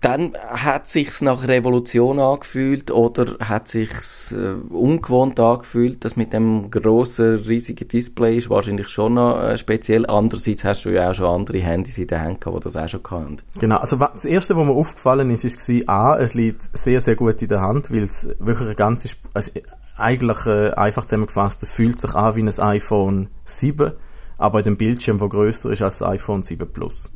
Dann 0.05 0.35
hat 0.35 0.87
sich's 0.87 1.23
nach 1.23 1.49
Revolution 1.49 2.19
angefühlt 2.19 2.91
oder 2.91 3.39
hat 3.39 3.69
sich's 3.69 4.33
äh, 4.33 4.53
ungewohnt 4.69 5.41
angefühlt, 5.41 6.05
das 6.05 6.15
mit 6.17 6.35
dem 6.35 6.71
grossen, 6.71 7.37
riesigen 7.37 7.89
Display 7.89 8.37
ist 8.37 8.51
wahrscheinlich 8.51 8.89
schon 8.89 9.15
noch 9.15 9.41
äh, 9.43 9.57
speziell. 9.57 10.05
Andererseits 10.05 10.63
hast 10.63 10.85
du 10.85 10.91
ja 10.91 11.11
auch 11.11 11.15
schon 11.15 11.27
andere 11.41 11.61
Handys 11.61 11.97
in 11.97 12.07
der 12.07 12.21
Hand 12.21 12.43
gehabt, 12.43 12.59
die 12.59 12.65
das 12.65 12.77
auch 12.77 12.89
schon 12.89 13.01
hatten. 13.11 13.37
Genau, 13.59 13.79
also 13.79 13.97
das 13.97 14.27
Erste, 14.27 14.55
was 14.59 14.67
mir 14.67 14.73
aufgefallen 14.75 15.31
ist, 15.31 15.45
ist 15.45 15.59
gewesen, 15.59 15.89
A, 15.89 16.19
es 16.19 16.35
liegt 16.35 16.69
sehr, 16.77 17.01
sehr 17.01 17.17
gut 17.17 17.41
in 17.41 17.49
der 17.49 17.63
Hand, 17.63 17.91
weil 17.91 18.03
es 18.03 18.29
wirklich 18.39 18.67
eine 18.67 18.75
ganze, 18.75 19.09
Sp- 19.09 19.33
also 19.33 19.53
eigentlich 19.97 20.45
äh, 20.45 20.73
einfach 20.73 21.05
zusammengefasst, 21.05 21.63
es 21.63 21.71
fühlt 21.71 21.99
sich 21.99 22.15
an 22.15 22.37
wie 22.37 22.43
ein 22.43 22.49
iPhone 22.59 23.29
7, 23.47 23.93
aber 24.37 24.59
in 24.59 24.65
dem 24.65 24.77
Bildschirm, 24.77 25.19
der 25.19 25.29
grösser 25.31 25.71
ist 25.71 25.81
als 25.81 25.99
das 26.01 26.09
iPhone 26.09 26.43
7 26.43 26.71
Plus. 26.71 27.11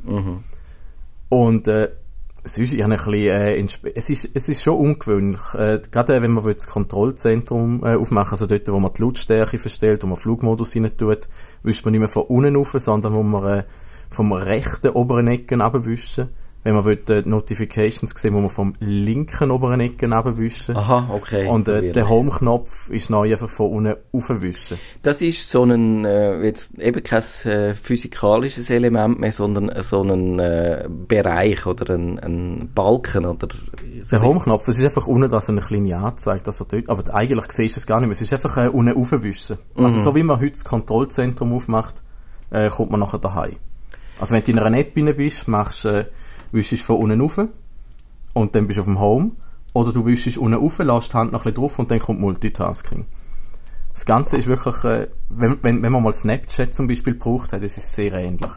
Und 1.28 1.68
äh, 1.68 1.90
sonst, 2.44 2.72
ich 2.72 2.82
habe 2.82 2.92
ein 2.92 2.98
bisschen, 2.98 3.14
äh, 3.14 3.90
es, 3.94 4.10
ist, 4.10 4.28
es 4.34 4.48
ist 4.48 4.62
schon 4.62 4.78
ungewöhnlich, 4.78 5.40
äh, 5.54 5.80
gerade 5.90 6.16
äh, 6.16 6.22
wenn 6.22 6.32
man 6.32 6.44
das 6.44 6.66
Kontrollzentrum 6.66 7.82
äh, 7.84 7.94
aufmachen 7.94 8.32
also 8.32 8.46
dort, 8.46 8.68
wo 8.68 8.78
man 8.78 8.92
die 8.92 9.02
Lautstärke 9.02 9.58
verstellt, 9.58 10.02
wo 10.02 10.06
man 10.06 10.16
Flugmodus 10.16 10.76
rein 10.76 10.90
tut, 10.96 11.28
wischt 11.62 11.84
man 11.84 11.92
nicht 11.92 12.00
mehr 12.00 12.08
von 12.08 12.24
unten 12.24 12.56
rauf, 12.56 12.74
sondern 12.76 13.14
wo 13.14 13.22
man 13.22 13.58
äh, 13.58 13.64
vom 14.10 14.32
rechten 14.32 14.90
oberen 14.90 15.28
Ecken 15.28 15.60
abwischen. 15.60 16.28
Wenn 16.68 16.74
man 16.74 16.84
will, 16.84 16.96
die 16.96 17.26
Notifications 17.26 18.10
sehen, 18.10 18.34
wo 18.34 18.40
man 18.40 18.50
vom 18.50 18.74
linken 18.78 19.50
oberen 19.50 19.80
Ecken 19.80 20.12
abwischen. 20.12 20.76
Aha, 20.76 21.08
okay. 21.14 21.48
Und 21.48 21.66
äh, 21.66 21.92
der 21.92 22.10
Home-Knopf 22.10 22.90
ist 22.90 23.08
neu 23.08 23.30
einfach 23.30 23.48
von 23.48 23.70
unten 23.70 23.94
aufwischen. 24.12 24.78
Das 25.00 25.22
ist 25.22 25.48
so 25.48 25.64
ein, 25.64 26.04
äh, 26.04 26.44
jetzt 26.44 26.78
eben 26.78 27.02
kein 27.02 27.22
äh, 27.44 27.74
physikalisches 27.74 28.68
Element 28.68 29.18
mehr, 29.18 29.32
sondern 29.32 29.70
äh, 29.70 29.82
so 29.82 30.02
ein 30.02 30.38
äh, 30.40 30.86
Bereich 30.90 31.64
oder 31.64 31.94
ein, 31.94 32.18
ein 32.18 32.70
Balken 32.74 33.24
oder 33.24 33.48
so 34.02 34.10
Der 34.18 34.22
Home-Knopf, 34.22 34.68
es 34.68 34.78
ist 34.78 34.84
einfach 34.84 35.06
unten 35.06 35.30
da 35.30 35.40
so 35.40 35.52
eine 35.52 35.62
kleine 35.62 35.96
Anzeige, 35.96 36.42
dass 36.42 36.60
er 36.60 36.66
dort, 36.66 36.90
aber 36.90 37.14
eigentlich 37.14 37.50
siehst 37.50 37.76
du 37.76 37.80
es 37.80 37.86
gar 37.86 38.00
nicht 38.00 38.08
mehr. 38.08 38.12
Es 38.12 38.20
ist 38.20 38.34
einfach 38.34 38.58
äh, 38.58 38.68
unten 38.68 38.94
aufwischen. 38.94 39.56
Also 39.74 40.00
so 40.00 40.14
wie 40.14 40.22
man 40.22 40.38
heute 40.38 40.50
das 40.50 40.64
Kontrollzentrum 40.66 41.54
aufmacht, 41.54 42.02
äh, 42.50 42.68
kommt 42.68 42.90
man 42.90 43.00
nachher 43.00 43.20
daheim. 43.20 43.56
Also 44.20 44.34
wenn 44.34 44.42
du 44.42 44.52
in 44.52 44.58
einer 44.58 44.76
App 44.76 44.92
bist, 44.92 45.48
machst, 45.48 45.86
äh, 45.86 46.04
wischst 46.52 46.82
von 46.82 46.96
unten 46.96 47.20
rauf 47.20 47.40
und 48.34 48.54
dann 48.54 48.66
bist 48.66 48.76
du 48.76 48.80
auf 48.80 48.86
dem 48.86 49.00
Home. 49.00 49.32
Oder 49.74 49.92
du 49.92 50.06
wischst 50.06 50.38
unten 50.38 50.58
rauf, 50.58 50.78
lässt 50.78 51.12
die 51.12 51.16
Hand 51.16 51.32
noch 51.32 51.40
ein 51.40 51.52
bisschen 51.52 51.62
drauf 51.62 51.78
und 51.78 51.90
dann 51.90 51.98
kommt 51.98 52.20
Multitasking. 52.20 53.06
Das 53.92 54.06
Ganze 54.06 54.36
ist 54.36 54.46
wirklich, 54.46 54.84
äh, 54.84 55.08
wenn, 55.28 55.58
wenn, 55.62 55.82
wenn 55.82 55.92
man 55.92 56.02
mal 56.02 56.12
Snapchat 56.12 56.72
zum 56.72 56.86
Beispiel 56.86 57.14
braucht, 57.14 57.52
hat, 57.52 57.62
das 57.62 57.76
ist 57.76 57.94
sehr 57.94 58.12
ähnlich. 58.12 58.50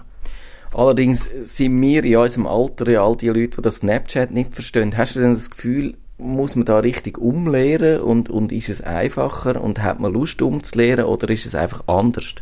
Allerdings 0.73 1.29
sind 1.43 1.81
wir 1.81 2.03
in 2.03 2.15
unserem 2.15 2.47
Alter 2.47 2.89
ja 2.89 3.03
all 3.03 3.17
die 3.17 3.27
Leute, 3.27 3.57
die 3.57 3.61
das 3.61 3.77
Snapchat 3.77 4.31
nicht 4.31 4.53
verstehen. 4.53 4.95
Hast 4.95 5.15
du 5.15 5.19
denn 5.19 5.33
das 5.33 5.49
Gefühl, 5.49 5.95
muss 6.17 6.55
man 6.55 6.65
da 6.65 6.79
richtig 6.79 7.17
umlehren 7.17 8.01
und, 8.01 8.29
und 8.29 8.51
ist 8.51 8.69
es 8.69 8.81
einfacher 8.81 9.61
und 9.61 9.81
hat 9.81 9.99
man 9.99 10.13
Lust 10.13 10.41
umzulehren 10.41 11.05
oder 11.05 11.29
ist 11.29 11.45
es 11.45 11.55
einfach 11.55 11.87
anders? 11.87 12.35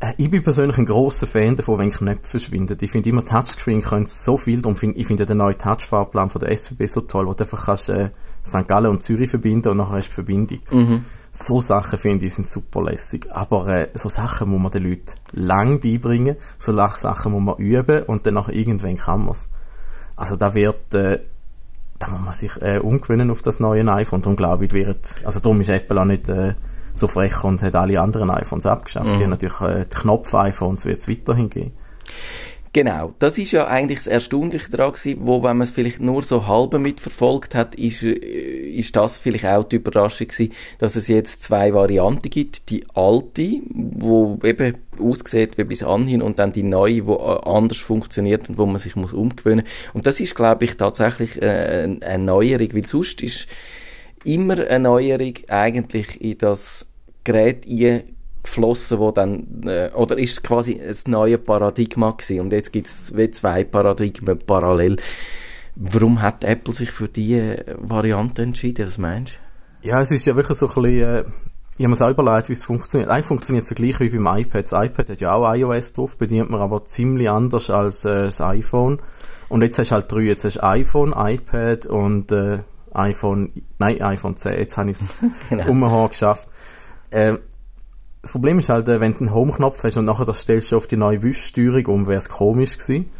Äh, 0.00 0.14
Ich 0.16 0.30
bin 0.30 0.42
persönlich 0.42 0.78
ein 0.78 0.86
grosser 0.86 1.26
Fan 1.26 1.56
davon, 1.56 1.78
wenn 1.78 1.90
Knöpfe 1.90 2.30
verschwinden. 2.30 2.76
Ich 2.80 2.90
finde 2.90 3.10
immer, 3.10 3.24
Touchscreen 3.24 3.82
können 3.82 4.06
so 4.06 4.36
viel, 4.36 4.64
und 4.66 4.78
find, 4.78 4.96
ich 4.96 5.06
finde 5.06 5.26
den 5.26 5.38
neuen 5.38 5.58
Touchfahrplan 5.58 6.30
von 6.30 6.40
der 6.40 6.56
SWB 6.56 6.86
so 6.86 7.02
toll, 7.02 7.26
wo 7.26 7.34
du 7.34 7.44
einfach 7.44 7.66
kannst, 7.66 7.88
äh, 7.90 8.10
St. 8.44 8.66
Gallen 8.66 8.90
und 8.90 9.02
Zürich 9.02 9.28
verbinden 9.30 9.68
und 9.68 9.76
nachher 9.76 9.96
hast 9.98 10.06
du 10.08 10.10
die 10.10 10.14
Verbindung. 10.14 10.58
So 11.32 11.60
Sachen 11.60 11.96
finde 11.98 12.26
ich 12.26 12.34
sind 12.34 12.48
super 12.48 12.82
lässig. 12.82 13.26
Aber 13.30 13.68
äh, 13.68 13.88
so 13.94 14.08
Sachen 14.08 14.48
muss 14.48 14.60
man 14.60 14.72
den 14.72 14.82
Leuten 14.84 15.14
lang 15.32 15.78
beibringen, 15.80 16.36
so 16.58 16.74
Sachen 16.96 17.32
muss 17.32 17.42
man 17.42 17.56
üben 17.58 18.02
und 18.04 18.26
dann 18.26 18.34
nachher 18.34 18.54
irgendwann 18.54 18.96
kann 18.96 19.20
man 19.20 19.30
es. 19.30 19.48
Also 20.16 20.36
da 20.36 20.54
wird, 20.54 20.92
äh, 20.94 21.20
da 21.98 22.08
muss 22.08 22.20
man 22.20 22.32
sich 22.32 22.60
äh, 22.62 22.78
umgewöhnen 22.78 23.30
auf 23.30 23.42
das 23.42 23.60
neue 23.60 23.86
iPhone. 23.92 24.22
Darum 24.22 24.36
glaube 24.36 24.64
ich, 24.64 24.72
wird, 24.72 25.20
also 25.24 25.38
darum 25.38 25.60
ist 25.60 25.68
Apple 25.68 26.00
auch 26.00 26.04
nicht 26.06 26.28
äh, 26.28 26.54
so 27.00 27.08
frech 27.08 27.42
und 27.44 27.62
hat 27.62 27.74
alle 27.74 28.00
anderen 28.00 28.30
iPhones 28.30 28.66
abgeschafft. 28.66 29.18
Die 29.18 29.22
haben 29.22 29.30
natürlich 29.30 29.60
äh, 29.60 29.86
die 29.86 29.96
Knopf-iPhones 29.96 30.84
wird 30.84 30.98
es 30.98 31.08
weiterhin 31.08 31.50
geben. 31.50 31.72
Genau, 32.72 33.14
das 33.18 33.36
ist 33.36 33.50
ja 33.50 33.66
eigentlich 33.66 33.98
das 33.98 34.06
Erstaunliche 34.06 34.70
daran 34.70 34.92
gewesen, 34.92 35.18
wo, 35.22 35.42
wenn 35.42 35.56
man 35.56 35.62
es 35.62 35.72
vielleicht 35.72 36.00
nur 36.00 36.22
so 36.22 36.46
halb 36.46 36.72
mitverfolgt 36.74 37.56
hat, 37.56 37.74
ist, 37.74 38.04
äh, 38.04 38.12
ist 38.12 38.94
das 38.94 39.18
vielleicht 39.18 39.44
auch 39.46 39.64
die 39.64 39.76
Überraschung 39.76 40.28
gewesen, 40.28 40.52
dass 40.78 40.94
es 40.94 41.08
jetzt 41.08 41.42
zwei 41.42 41.74
Varianten 41.74 42.30
gibt. 42.30 42.70
Die 42.70 42.84
alte, 42.94 43.60
wo 43.70 44.38
eben 44.44 44.78
aussieht 45.00 45.58
wie 45.58 45.64
bis 45.64 45.82
anhin 45.82 46.22
und 46.22 46.38
dann 46.38 46.52
die 46.52 46.62
neue, 46.62 47.06
wo 47.06 47.14
äh, 47.16 47.48
anders 47.48 47.78
funktioniert 47.78 48.48
und 48.48 48.56
wo 48.56 48.66
man 48.66 48.78
sich 48.78 48.94
muss 48.94 49.12
umgewöhnen. 49.12 49.64
Und 49.92 50.06
das 50.06 50.20
ist, 50.20 50.36
glaube 50.36 50.64
ich, 50.64 50.76
tatsächlich 50.76 51.42
äh, 51.42 51.98
eine 52.00 52.24
Neuerung, 52.24 52.68
weil 52.72 52.86
sonst 52.86 53.20
ist 53.20 53.48
immer 54.22 54.60
eine 54.60 54.78
Neuerung 54.78 55.34
eigentlich 55.48 56.20
in 56.20 56.38
das 56.38 56.86
Gerät 57.32 57.66
geflossen, 58.42 58.98
wo 58.98 59.10
dann, 59.10 59.62
äh, 59.66 59.90
oder 59.94 60.18
ist 60.18 60.32
es 60.32 60.42
quasi 60.42 60.80
ein 60.80 61.10
neues 61.10 61.40
Paradigma 61.44 62.10
gewesen 62.12 62.40
und 62.40 62.52
jetzt 62.52 62.72
gibt 62.72 62.86
es 62.86 63.16
wie 63.16 63.30
zwei 63.30 63.64
Paradigmen 63.64 64.38
parallel. 64.38 64.96
Warum 65.76 66.20
hat 66.20 66.44
Apple 66.44 66.74
sich 66.74 66.90
für 66.90 67.08
diese 67.08 67.64
Variante 67.78 68.42
entschieden? 68.42 68.86
Was 68.86 68.98
meinst 68.98 69.38
Ja, 69.82 70.00
es 70.00 70.10
ist 70.10 70.26
ja 70.26 70.34
wirklich 70.36 70.58
so 70.58 70.66
ein 70.66 70.74
bisschen, 70.74 71.00
äh, 71.08 71.24
ich 71.78 71.86
habe 71.86 71.96
mir 71.96 72.06
auch 72.06 72.10
überlegt, 72.10 72.48
wie 72.48 72.52
es 72.54 72.64
funktioniert. 72.64 73.10
Eigentlich 73.10 73.26
funktioniert 73.26 73.62
es 73.62 73.68
so 73.68 73.74
gleich 73.74 73.98
wie 74.00 74.10
beim 74.10 74.26
iPad. 74.38 74.70
Das 74.70 74.72
iPad 74.72 75.08
hat 75.10 75.20
ja 75.20 75.32
auch 75.32 75.54
iOS 75.54 75.94
drauf, 75.94 76.18
bedient 76.18 76.50
man 76.50 76.60
aber 76.60 76.84
ziemlich 76.84 77.30
anders 77.30 77.70
als 77.70 78.04
äh, 78.04 78.24
das 78.24 78.40
iPhone. 78.40 79.00
Und 79.48 79.62
jetzt 79.62 79.78
hast 79.78 79.90
du 79.90 79.94
halt 79.94 80.12
drei. 80.12 80.20
Jetzt 80.20 80.44
hast 80.44 80.56
du 80.56 80.64
iPhone, 80.64 81.14
iPad 81.16 81.86
und 81.86 82.32
äh, 82.32 82.58
iPhone, 82.92 83.52
nein, 83.78 84.02
iPhone 84.02 84.36
10. 84.36 84.58
Jetzt 84.58 84.76
habe 84.76 84.90
ich 84.90 85.00
es 85.00 85.14
Genau. 85.48 85.70
umher 85.70 86.08
geschafft. 86.08 86.48
Ähm, 87.10 87.40
das 88.22 88.32
Problem 88.32 88.58
ist 88.58 88.68
halt, 88.68 88.86
äh, 88.88 89.00
wenn 89.00 89.12
du 89.12 89.20
einen 89.20 89.34
Home-Knopf 89.34 89.82
hast 89.82 89.96
und 89.96 90.04
nachher 90.04 90.26
das 90.26 90.42
stellst 90.42 90.72
du 90.72 90.76
auf 90.76 90.86
die 90.86 90.96
neue 90.96 91.22
Wischsteuerung 91.22 91.86
um, 91.86 92.06
wäre 92.06 92.18
es 92.18 92.28
komisch 92.28 92.76
gewesen. 92.76 93.10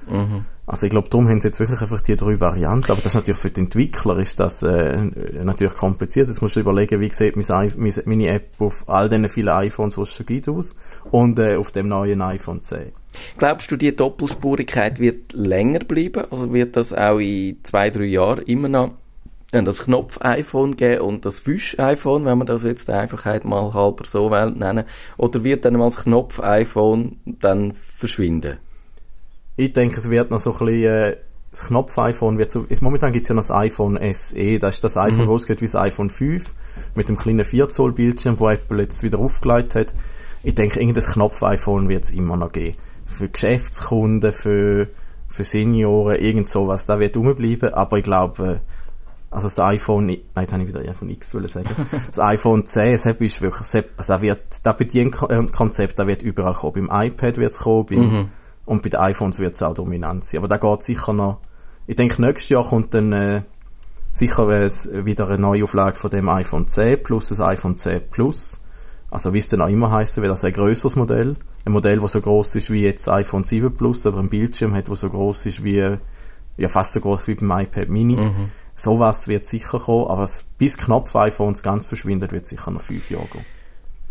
Also 0.67 0.87
ich 0.87 0.91
glaube, 0.91 1.09
darum 1.09 1.29
haben 1.29 1.41
sie 1.41 1.49
jetzt 1.49 1.59
wirklich 1.59 1.81
einfach 1.81 2.01
die 2.01 2.15
drei 2.15 2.39
Varianten. 2.39 2.93
Aber 2.93 3.01
das 3.01 3.13
ist 3.13 3.15
natürlich 3.17 3.41
für 3.41 3.51
die 3.51 3.63
Entwickler 3.63 4.19
ist 4.19 4.39
das 4.39 4.63
äh, 4.63 4.99
natürlich 5.43 5.75
kompliziert. 5.75 6.29
Jetzt 6.29 6.43
musst 6.43 6.55
du 6.55 6.61
überlegen, 6.61 7.01
wie 7.01 7.11
sieht 7.11 7.35
mein, 7.35 7.73
meine 8.05 8.29
App 8.29 8.51
auf 8.61 8.89
all 8.89 9.09
den 9.09 9.29
vielen 9.29 9.49
iPhones, 9.49 9.97
die 9.97 10.03
es 10.03 10.15
schon 10.15 10.27
gibt, 10.27 10.49
aus 10.49 10.77
und 11.11 11.39
äh, 11.39 11.57
auf 11.57 11.73
dem 11.73 11.89
neuen 11.89 12.23
iPhone 12.23 12.63
10. 12.63 12.79
du? 12.79 12.93
Glaubst 13.39 13.71
du, 13.73 13.77
die 13.77 13.97
Doppelspurigkeit 13.97 15.01
wird 15.01 15.33
länger 15.33 15.81
bleiben? 15.81 16.25
Also 16.31 16.53
wird 16.53 16.77
das 16.77 16.93
auch 16.93 17.19
in 17.19 17.59
zwei, 17.65 17.91
drei 17.91 18.05
Jahren 18.05 18.43
immer 18.45 18.69
noch 18.69 18.93
dann 19.51 19.65
das 19.65 19.85
Knopf-iPhone 19.85 20.77
geben 20.77 21.03
und 21.03 21.25
das 21.25 21.47
Wisch-iPhone, 21.47 22.25
wenn 22.25 22.39
man 22.39 22.47
das 22.47 22.63
jetzt 22.63 22.89
der 22.89 23.01
Einfachheit 23.01 23.45
mal 23.45 23.75
halber 23.75 24.05
so 24.07 24.29
nennen, 24.31 24.85
oder 25.17 25.45
wird 25.45 25.65
dann 25.65 25.75
mal 25.75 25.87
das 25.87 25.97
Knopf-iPhone 25.97 27.21
dann 27.25 27.73
verschwinden? 27.73 28.59
Ich 29.57 29.73
denke, 29.73 29.97
es 29.97 30.09
wird 30.09 30.31
noch 30.31 30.39
so 30.39 30.53
ein 30.53 30.59
bisschen, 30.59 30.85
äh, 30.85 31.17
das 31.51 31.67
Knopf-iPhone 31.67 32.39
wird 32.39 32.53
so, 32.53 32.65
jetzt 32.69 32.81
momentan 32.81 33.13
gibt 33.13 33.25
es 33.25 33.29
ja 33.29 33.35
noch 33.35 33.43
das 33.43 33.51
iPhone 33.51 33.99
SE, 34.13 34.59
das 34.61 34.77
ist 34.77 34.85
das 34.85 34.97
iPhone, 34.97 35.25
mhm. 35.25 35.31
rausgeht 35.31 35.61
wie 35.61 35.67
das 35.67 35.75
iPhone 35.75 36.11
5, 36.11 36.55
mit 36.95 37.09
dem 37.09 37.17
kleinen 37.17 37.45
4 37.45 37.69
Zoll 37.69 37.93
Bildschirm, 37.93 38.39
wo 38.39 38.49
Apple 38.49 38.83
jetzt 38.83 39.03
wieder 39.03 39.19
aufgelegt 39.19 39.75
hat. 39.75 39.93
Ich 40.45 40.55
denke, 40.55 40.81
irgendein 40.81 41.05
Knopf-iPhone 41.05 41.89
wird 41.89 42.05
es 42.05 42.11
immer 42.11 42.37
noch 42.37 42.53
geben. 42.53 42.77
Für 43.05 43.29
Geschäftskunden, 43.29 44.33
für, 44.33 44.87
für 45.29 45.45
Senioren, 45.45 46.17
irgend 46.17 46.49
sowas, 46.49 46.87
da 46.87 47.01
wird 47.01 47.17
rumbleiben, 47.17 47.75
aber 47.75 47.99
ich 47.99 48.05
glaube, 48.05 48.61
also 49.31 49.47
das 49.47 49.59
iPhone, 49.61 50.07
nein, 50.07 50.23
jetzt 50.39 50.53
habe 50.53 50.63
ich 50.63 50.69
wieder 50.69 50.81
iPhone 50.81 51.11
X 51.11 51.31
sagen. 51.31 51.69
Das 52.09 52.19
iPhone 52.19 52.67
10, 52.67 52.93
das 52.93 53.07
ist 53.07 53.41
wirklich, 53.41 53.85
also 53.97 54.13
da 54.13 54.21
wird, 54.21 54.41
da 54.65 54.73
Bedienkonzept, 54.73 55.99
da 55.99 56.07
wird 56.07 56.23
überall 56.23 56.55
kommen. 56.55 56.89
Beim 56.89 57.07
iPad 57.07 57.37
wird 57.37 57.53
es 57.53 57.59
kommen, 57.61 57.87
beim, 57.87 57.99
mhm. 57.99 58.29
und 58.65 58.83
bei 58.83 58.89
den 58.89 59.01
iPhones 59.01 59.39
wird 59.39 59.55
es 59.55 59.63
auch 59.63 59.75
dominant 59.75 60.25
sein. 60.25 60.39
Aber 60.39 60.49
da 60.49 60.57
geht 60.57 60.83
sicher 60.83 61.13
noch, 61.13 61.39
ich 61.87 61.97
denke, 61.97 62.21
nächstes 62.21 62.49
Jahr 62.49 62.65
kommt 62.65 62.93
dann, 62.93 63.13
äh, 63.13 63.43
sicher 64.13 64.49
wieder 64.49 65.29
eine 65.29 65.39
Neuauflage 65.39 65.97
von 65.97 66.11
dem 66.11 66.29
iPhone 66.29 66.67
10 66.67 67.03
plus 67.03 67.29
das 67.29 67.41
iPhone 67.41 67.77
10 67.77 68.03
Plus. 68.11 68.61
Also 69.11 69.33
wie 69.33 69.39
es 69.39 69.49
dann 69.49 69.61
auch 69.61 69.69
immer 69.69 69.91
heißen 69.91 70.23
wird, 70.23 70.31
also 70.31 70.47
ein 70.47 70.53
größeres 70.53 70.97
Modell. 70.97 71.37
Ein 71.65 71.73
Modell, 71.73 71.99
das 71.99 72.13
so 72.13 72.21
groß 72.21 72.55
ist 72.57 72.71
wie 72.71 72.83
jetzt 72.83 73.09
iPhone 73.09 73.45
7 73.45 73.75
Plus, 73.75 74.07
aber 74.07 74.19
ein 74.19 74.29
Bildschirm 74.29 74.75
hat, 74.75 74.89
das 74.89 75.01
so 75.01 75.09
groß 75.09 75.47
ist 75.47 75.65
wie, 75.65 75.97
ja 76.57 76.69
fast 76.69 76.93
so 76.93 77.01
groß 77.01 77.27
wie 77.27 77.35
beim 77.35 77.51
iPad 77.51 77.89
Mini. 77.89 78.17
Mhm. 78.17 78.53
Sowas 78.83 79.29
wird 79.29 79.45
sicher 79.45 79.79
kommen, 79.79 80.07
aber 80.07 80.29
bis 80.59 80.79
Knopf-iPhones 80.79 81.63
ganz 81.63 81.87
verschwindet, 81.87 82.33
wird 82.33 82.47
sicher 82.47 82.71
noch 82.71 82.81
fünf 82.81 83.11
Jahre 83.11 83.27
gehen. 83.27 83.45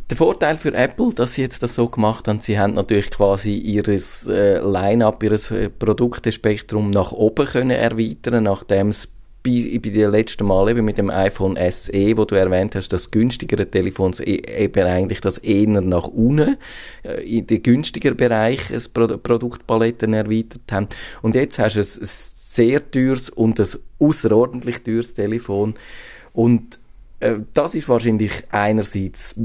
Der 0.10 0.17
Vorteil 0.17 0.58
für 0.58 0.73
Apple, 0.73 1.13
dass 1.13 1.34
sie 1.34 1.41
jetzt 1.41 1.62
das 1.62 1.75
so 1.75 1.88
gemacht 1.88 2.27
haben, 2.27 2.39
sie 2.39 2.60
haben 2.60 2.73
natürlich 2.73 3.12
quasi 3.12 3.55
ihres 3.55 4.27
äh, 4.27 4.60
Line-up, 4.60 5.21
ihres 5.23 5.51
äh, 5.51 5.69
Produktespektrum 5.69 6.89
nach 6.89 7.12
oben 7.12 7.45
können 7.45 7.71
erweitern, 7.71 8.43
nachdem 8.43 8.89
es 8.89 9.08
bei, 9.43 9.79
bei 9.82 9.89
den 9.89 10.12
letzten 10.12 10.45
Mal 10.45 10.69
eben 10.69 10.86
mit 10.86 10.97
dem 10.97 11.10
iPhone 11.10 11.58
SE, 11.69 12.17
wo 12.17 12.25
du 12.25 12.36
erwähnt 12.36 12.75
hast, 12.75 12.89
das 12.89 13.12
günstigere 13.12 13.69
Telefon 13.69 14.13
e, 14.19 14.63
eben 14.65 14.88
eigentlich 14.88 15.21
das 15.21 15.38
eher 15.38 15.82
nach 15.82 16.08
unten 16.08 16.58
äh, 17.03 17.21
in 17.21 17.47
den 17.47 17.63
günstigeren 17.63 18.17
Bereich 18.17 18.60
das 18.69 18.89
Pro 18.89 19.08
Produktpaletten 19.08 20.13
erweitert 20.13 20.71
haben. 20.71 20.88
Und 21.21 21.36
jetzt 21.36 21.60
hast 21.60 21.75
du 21.75 21.82
ein 21.82 22.10
sehr 22.49 22.89
teures 22.89 23.29
und 23.29 23.59
ein 23.59 23.67
außerordentlich 23.99 24.81
teures 24.81 25.13
Telefon 25.13 25.75
und 26.33 26.79
äh, 27.19 27.35
das 27.53 27.75
ist 27.75 27.88
wahrscheinlich 27.88 28.31
einerseits, 28.49 29.35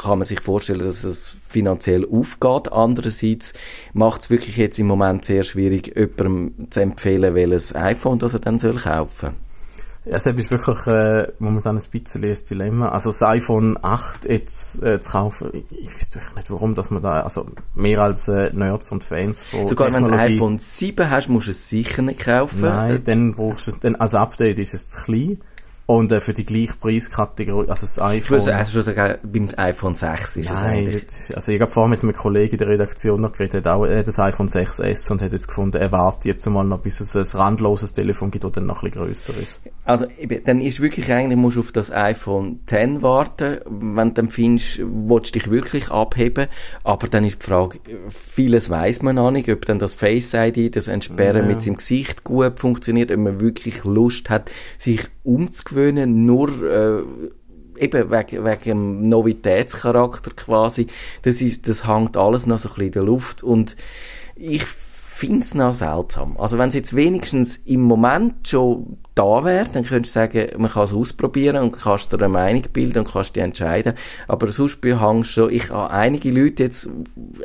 kann 0.00 0.18
man 0.18 0.24
sich 0.24 0.40
vorstellen, 0.40 0.78
dass 0.78 1.02
es 1.02 1.36
finanziell 1.48 2.06
aufgeht. 2.06 2.72
Andererseits 2.72 3.52
macht 3.94 4.20
es 4.20 4.30
wirklich 4.30 4.56
jetzt 4.58 4.78
im 4.78 4.86
Moment 4.86 5.24
sehr 5.24 5.42
schwierig, 5.42 5.96
jemandem 5.96 6.70
zu 6.70 6.80
empfehlen, 6.80 7.34
welches 7.34 7.74
iPhone 7.74 8.20
das 8.20 8.32
er 8.32 8.40
dann 8.40 8.58
soll 8.58 8.76
kaufen 8.76 9.30
ja, 9.30 9.47
es 10.10 10.26
ist 10.26 10.50
wirklich 10.50 10.86
äh, 10.86 11.32
momentan 11.38 11.76
ein 11.76 11.82
bisschen 11.90 12.24
ein 12.24 12.36
Dilemma. 12.48 12.88
Also 12.88 13.10
das 13.10 13.22
iPhone 13.22 13.78
8 13.80 14.24
jetzt 14.26 14.82
äh, 14.82 15.00
zu 15.00 15.12
kaufen, 15.12 15.50
ich, 15.52 15.78
ich 15.78 15.96
wüsste 15.96 16.20
nicht, 16.36 16.50
warum, 16.50 16.74
dass 16.74 16.90
man 16.90 17.02
da, 17.02 17.20
also 17.20 17.46
mehr 17.74 18.00
als 18.00 18.28
äh, 18.28 18.50
Nerds 18.52 18.90
und 18.92 19.04
Fans 19.04 19.42
von 19.44 19.68
Sogar 19.68 19.92
wenn 19.92 20.02
du 20.02 20.10
ein 20.10 20.18
iPhone 20.18 20.58
7 20.58 21.10
hast, 21.10 21.28
musst 21.28 21.48
du 21.48 21.50
es 21.52 21.68
sicher 21.68 22.02
nicht 22.02 22.20
kaufen. 22.20 22.60
Nein, 22.60 23.02
dann 23.04 23.34
brauchst 23.34 23.66
du 23.66 23.72
es, 23.72 23.80
dann 23.80 23.96
als 23.96 24.14
Update 24.14 24.58
ist 24.58 24.74
es 24.74 24.88
zu 24.88 25.04
klein. 25.04 25.38
Und 25.90 26.12
äh, 26.12 26.20
für 26.20 26.34
die 26.34 26.44
gleiche 26.44 26.74
Preiskategorie, 26.78 27.70
also 27.70 27.80
das 27.80 27.98
iPhone... 27.98 28.46
Also 28.50 28.72
schon 28.72 28.82
sagen, 28.82 29.18
beim 29.22 29.48
iPhone 29.56 29.94
6 29.94 30.36
ist 30.36 30.50
Nein, 30.50 30.54
es 30.54 30.62
eigentlich... 30.62 31.34
also 31.34 31.50
ich 31.50 31.60
habe 31.62 31.70
vorhin 31.70 31.92
mit 31.92 32.02
einem 32.02 32.12
Kollegen 32.12 32.52
in 32.52 32.58
der 32.58 32.68
Redaktion 32.68 33.22
noch 33.22 33.32
geredet, 33.32 33.64
hat 33.64 33.72
auch 33.72 33.86
äh, 33.86 34.02
das 34.02 34.18
iPhone 34.18 34.48
6S 34.48 35.10
und 35.10 35.22
hat 35.22 35.32
jetzt 35.32 35.48
gefunden, 35.48 35.78
er 35.78 35.90
wartet 35.90 36.26
jetzt 36.26 36.46
mal 36.46 36.62
noch, 36.62 36.80
bis 36.80 37.00
es 37.00 37.16
ein 37.16 37.40
randloses 37.40 37.94
Telefon 37.94 38.30
gibt, 38.30 38.44
das 38.44 38.52
dann 38.52 38.66
noch 38.66 38.82
ein 38.82 38.90
bisschen 38.90 39.06
grösser 39.06 39.34
ist. 39.38 39.62
Also 39.86 40.04
dann 40.44 40.60
ist 40.60 40.80
wirklich 40.80 41.10
eigentlich, 41.10 41.38
musst 41.38 41.56
du 41.56 41.60
auf 41.60 41.72
das 41.72 41.90
iPhone 41.90 42.60
10 42.66 43.00
warten, 43.00 43.60
wenn 43.64 44.08
du 44.08 44.14
dann 44.14 44.28
findest, 44.28 44.80
willst 44.80 45.34
du 45.34 45.38
dich 45.38 45.50
wirklich 45.50 45.90
abheben, 45.90 46.48
aber 46.84 47.08
dann 47.08 47.24
ist 47.24 47.40
die 47.40 47.46
Frage, 47.46 47.80
vieles 48.38 48.70
weiß 48.70 49.02
man 49.02 49.16
noch 49.16 49.32
nicht, 49.32 49.48
ob 49.48 49.66
dann 49.66 49.80
das 49.80 49.94
Face 49.94 50.32
ID, 50.32 50.76
das 50.76 50.86
Entsperren 50.86 51.42
ja. 51.42 51.48
mit 51.48 51.60
seinem 51.60 51.78
Gesicht 51.78 52.22
gut 52.22 52.60
funktioniert, 52.60 53.10
ob 53.10 53.18
man 53.18 53.40
wirklich 53.40 53.82
Lust 53.82 54.30
hat, 54.30 54.48
sich 54.78 55.00
umzugewöhnen, 55.24 56.24
nur 56.24 56.48
äh, 56.62 57.02
eben 57.84 58.12
wegen, 58.12 58.44
wegen 58.44 58.62
dem 58.62 59.02
Novitätscharakter 59.02 60.30
quasi. 60.36 60.86
Das 61.22 61.42
ist, 61.42 61.68
das 61.68 61.84
hängt 61.88 62.16
alles 62.16 62.46
noch 62.46 62.60
so 62.60 62.68
ein 62.68 62.74
bisschen 62.74 62.86
in 62.86 62.92
der 62.92 63.02
Luft 63.02 63.42
und 63.42 63.74
ich 64.36 64.64
finde 65.18 65.40
es 65.40 65.54
noch 65.54 65.74
seltsam. 65.74 66.36
Also 66.38 66.58
wenn 66.58 66.68
es 66.68 66.74
jetzt 66.74 66.94
wenigstens 66.94 67.56
im 67.56 67.82
Moment 67.82 68.46
schon 68.46 68.98
da 69.16 69.42
wäre, 69.42 69.66
dann 69.72 69.84
könntest 69.84 70.14
du 70.14 70.20
sagen, 70.20 70.48
man 70.58 70.70
kann 70.70 70.84
es 70.84 70.94
ausprobieren 70.94 71.56
und 71.56 71.72
kannst 71.72 72.12
dir 72.12 72.18
eine 72.18 72.28
Meinung 72.28 72.62
bilden 72.72 73.00
und 73.00 73.12
kannst 73.12 73.34
dich 73.34 73.42
entscheiden. 73.42 73.94
Aber 74.28 74.52
sonst 74.52 74.80
behängst 74.80 75.32
schon, 75.32 75.50
ich 75.50 75.70
habe 75.70 75.90
einige 75.90 76.30
Leute 76.30 76.62
jetzt 76.62 76.88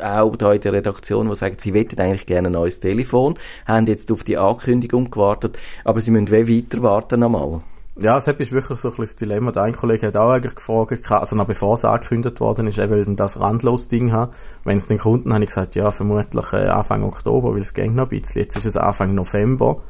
auch 0.01 0.35
da 0.35 0.53
in 0.53 0.61
der 0.61 0.73
Redaktion, 0.73 1.27
die 1.27 1.35
sagen, 1.35 1.55
sie 1.57 1.73
hätten 1.73 1.99
eigentlich 1.99 2.27
gerne 2.27 2.49
ein 2.49 2.53
neues 2.53 2.79
Telefon, 2.79 3.39
haben 3.65 3.87
jetzt 3.87 4.11
auf 4.11 4.23
die 4.23 4.37
Ankündigung 4.37 5.09
gewartet, 5.09 5.57
aber 5.83 5.99
sie 5.99 6.11
müssen 6.11 6.29
wie 6.29 6.63
weiter 6.63 6.83
warten 6.83 7.21
nochmal. 7.21 7.61
Ja, 7.95 8.17
es 8.17 8.27
ist 8.27 8.51
wirklich 8.51 8.79
so 8.79 8.87
ein 8.87 8.91
bisschen 8.91 9.05
das 9.05 9.15
Dilemma. 9.17 9.51
Der 9.51 9.63
ein 9.63 9.73
Kollege 9.73 10.07
hat 10.07 10.17
auch 10.17 10.31
eigentlich 10.31 10.55
gefragt, 10.55 11.11
also 11.11 11.35
noch 11.35 11.45
bevor 11.45 11.75
es 11.75 11.85
angekündigt 11.85 12.39
worden 12.39 12.67
ist, 12.67 12.79
er 12.79 12.89
will 12.89 13.05
dann 13.05 13.15
das 13.15 13.39
Randlos-Ding 13.39 14.11
haben. 14.11 14.31
Wenn 14.63 14.77
es 14.77 14.87
den 14.87 14.97
Kunden, 14.97 15.31
habe 15.31 15.43
ich 15.43 15.49
gesagt, 15.49 15.75
ja, 15.75 15.91
vermutlich 15.91 16.53
äh, 16.53 16.67
Anfang 16.67 17.03
Oktober, 17.03 17.53
weil 17.53 17.61
es 17.61 17.73
geht 17.73 17.93
noch 17.93 18.09
ein 18.11 18.19
bisschen. 18.19 18.41
Jetzt 18.41 18.55
ist 18.55 18.65
es 18.65 18.77
Anfang 18.77 19.13
November 19.13 19.83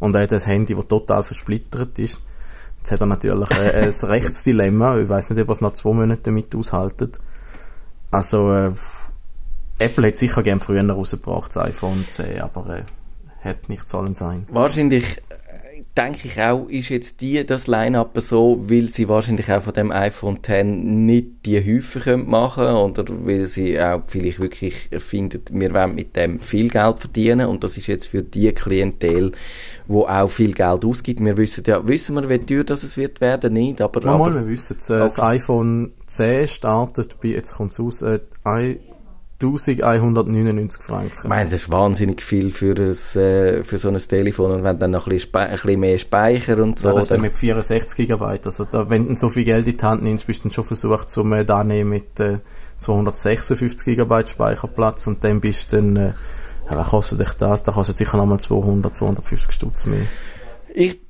und 0.00 0.16
er 0.16 0.22
hat 0.22 0.32
ein 0.32 0.40
Handy, 0.40 0.74
das 0.74 0.86
total 0.88 1.22
versplittert 1.22 1.96
ist. 2.00 2.20
Jetzt 2.78 2.90
hat 2.90 3.00
er 3.00 3.06
natürlich 3.06 3.50
äh, 3.52 3.84
ein 3.84 3.88
Rechtsdilemma. 4.10 4.98
Ich 4.98 5.08
weiß 5.08 5.30
nicht, 5.30 5.40
ob 5.40 5.48
er 5.48 5.52
es 5.52 5.60
noch 5.60 5.74
zwei 5.74 5.92
Monate 5.92 6.22
damit 6.24 6.56
aushaltet. 6.56 7.20
Also, 8.10 8.52
äh, 8.52 8.72
Apple 9.78 10.08
hat 10.08 10.16
sicher 10.16 10.42
gern 10.42 10.58
früher 10.58 10.88
rausgebracht, 10.88 11.54
das 11.54 11.64
iPhone 11.64 12.04
10, 12.10 12.40
aber 12.40 12.78
äh, 12.78 12.82
hätte 13.40 13.70
nicht 13.70 13.88
sollen 13.88 14.14
sein. 14.14 14.46
Wahrscheinlich 14.50 15.22
denke 15.96 16.28
ich 16.28 16.40
auch, 16.40 16.68
ist 16.68 16.88
jetzt 16.88 17.20
die, 17.20 17.44
das 17.44 17.66
Line-Up 17.66 18.16
so, 18.20 18.64
weil 18.68 18.88
sie 18.88 19.08
wahrscheinlich 19.08 19.50
auch 19.50 19.62
von 19.62 19.72
dem 19.72 19.92
iPhone 19.92 20.36
X 20.36 20.48
nicht 20.64 21.46
die 21.46 21.58
Häufe 21.58 22.00
können 22.00 22.28
machen 22.28 22.66
oder 22.66 23.04
weil 23.08 23.44
sie 23.46 23.80
auch 23.80 24.02
vielleicht 24.06 24.40
wirklich 24.40 24.90
finden, 24.98 25.42
wir 25.50 25.72
wollen 25.72 25.94
mit 25.94 26.16
dem 26.16 26.40
viel 26.40 26.68
Geld 26.68 27.00
verdienen 27.00 27.48
und 27.48 27.64
das 27.64 27.76
ist 27.76 27.86
jetzt 27.86 28.06
für 28.06 28.22
die 28.22 28.52
Klientel, 28.52 29.32
wo 29.86 30.04
auch 30.06 30.30
viel 30.30 30.52
Geld 30.52 30.84
ausgibt. 30.84 31.24
Wir 31.24 31.36
wissen 31.36 31.64
ja, 31.66 31.86
wissen 31.86 32.14
wir, 32.14 32.28
wie 32.28 32.38
teuer 32.38 32.64
das 32.64 32.82
es 32.82 32.96
wird 32.96 33.20
werden, 33.20 33.54
nicht, 33.54 33.80
aber... 33.80 34.00
Mal, 34.00 34.14
aber, 34.14 34.34
wir 34.34 34.48
wissen 34.48 34.76
es. 34.78 34.90
Äh, 34.90 34.94
okay. 34.94 35.02
Das 35.02 35.18
iPhone 35.20 35.92
10 36.06 36.48
startet 36.48 37.16
bei, 37.20 37.28
jetzt 37.28 37.54
kommt 37.54 37.72
es 37.72 37.80
aus, 37.80 38.02
äh, 38.02 38.20
1199 39.46 40.82
Franken. 40.82 41.12
Ich 41.22 41.28
meine, 41.28 41.50
das 41.50 41.62
ist 41.62 41.70
wahnsinnig 41.70 42.22
viel 42.22 42.50
für, 42.50 42.74
ein, 42.74 43.20
äh, 43.20 43.62
für 43.64 43.78
so 43.78 43.88
ein 43.88 43.98
Telefon 43.98 44.52
und 44.52 44.64
wenn 44.64 44.78
dann 44.78 44.90
noch 44.92 45.06
ein 45.06 45.10
bisschen, 45.10 45.34
ein 45.34 45.50
bisschen 45.50 45.80
mehr 45.80 45.98
Speicher 45.98 46.58
und 46.58 46.78
so. 46.78 46.88
Ja, 46.88 46.94
das 46.94 47.04
ist 47.04 47.10
dann 47.10 47.20
mit 47.20 47.34
64 47.34 48.08
GB. 48.08 48.24
Also 48.24 48.64
da, 48.64 48.88
wenn 48.90 49.08
du 49.08 49.14
so 49.14 49.28
viel 49.28 49.44
Geld 49.44 49.66
in 49.66 49.76
die 49.76 49.84
Hand 49.84 50.02
nimmst, 50.02 50.26
bist 50.26 50.40
du 50.40 50.48
dann 50.48 50.52
schon 50.52 50.64
versucht, 50.64 51.10
zum 51.10 51.32
äh, 51.32 51.44
da 51.44 51.64
nehmen 51.64 51.90
mit 51.90 52.20
äh, 52.20 52.38
256 52.78 53.96
GB 53.96 54.26
Speicherplatz 54.26 55.06
und 55.06 55.22
dann 55.24 55.40
bist 55.40 55.72
du 55.72 55.76
dann, 55.76 55.96
äh, 55.96 56.12
ja, 56.70 56.76
was 56.76 56.88
kostet 56.88 57.20
dich 57.20 57.32
das? 57.34 57.62
Da 57.62 57.72
kostet 57.72 57.96
sicher 57.96 58.16
nochmal 58.16 58.40
200, 58.40 58.94
250 58.94 59.52
Stutz 59.52 59.86
mehr. 59.86 60.06
Ich 60.74 61.00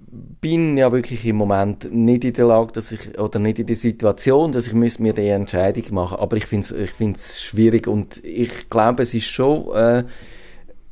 bin 0.40 0.76
ja 0.76 0.92
wirklich 0.92 1.24
im 1.26 1.36
Moment 1.36 1.92
nicht 1.92 2.24
in 2.24 2.32
der 2.32 2.46
Lage, 2.46 2.72
dass 2.72 2.92
ich, 2.92 3.18
oder 3.18 3.38
nicht 3.38 3.58
in 3.58 3.66
der 3.66 3.76
Situation, 3.76 4.52
dass 4.52 4.66
ich 4.66 4.72
mir 4.72 5.12
die 5.12 5.28
Entscheidung 5.28 5.84
machen 5.92 6.18
Aber 6.18 6.36
ich 6.36 6.46
finde 6.46 6.66
es 6.66 6.70
ich 6.70 6.90
find's 6.90 7.42
schwierig 7.42 7.86
und 7.86 8.22
ich 8.24 8.68
glaube, 8.70 9.02
es 9.02 9.14
ist 9.14 9.26
schon 9.26 9.74
äh, 9.74 10.04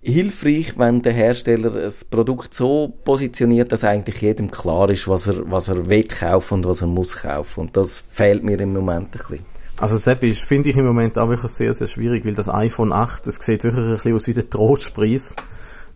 hilfreich, 0.01 0.77
wenn 0.77 1.03
der 1.03 1.13
Hersteller 1.13 1.71
das 1.71 2.05
Produkt 2.05 2.55
so 2.55 2.93
positioniert, 3.05 3.71
dass 3.71 3.85
eigentlich 3.85 4.21
jedem 4.21 4.51
klar 4.51 4.91
ist, 4.91 5.07
was 5.07 5.29
er, 5.29 5.51
was 5.51 5.69
er 5.69 5.89
will 5.89 6.05
kaufen 6.05 6.55
und 6.55 6.67
was 6.67 6.81
er 6.81 6.89
muss 6.89 7.17
kaufen. 7.17 7.61
Und 7.61 7.77
das 7.77 8.03
fehlt 8.11 8.43
mir 8.43 8.61
im 8.61 8.73
Moment 8.73 9.09
ein 9.09 9.11
bisschen. 9.13 9.47
Also 9.77 9.97
Sepp 9.97 10.25
finde 10.35 10.71
ich 10.71 10.77
im 10.77 10.85
Moment 10.85 11.19
auch 11.19 11.29
wirklich 11.29 11.53
sehr, 11.53 11.73
sehr 11.75 11.87
schwierig, 11.87 12.25
weil 12.25 12.35
das 12.35 12.49
iPhone 12.49 12.93
8, 12.93 13.27
das 13.27 13.37
sieht 13.37 13.65
wirklich 13.65 13.85
ein 13.85 13.93
bisschen 13.93 14.15
aus 14.15 14.27
wie 14.27 14.35
der 14.35 14.51
Trostpreis. 14.51 15.35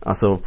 Also 0.01 0.41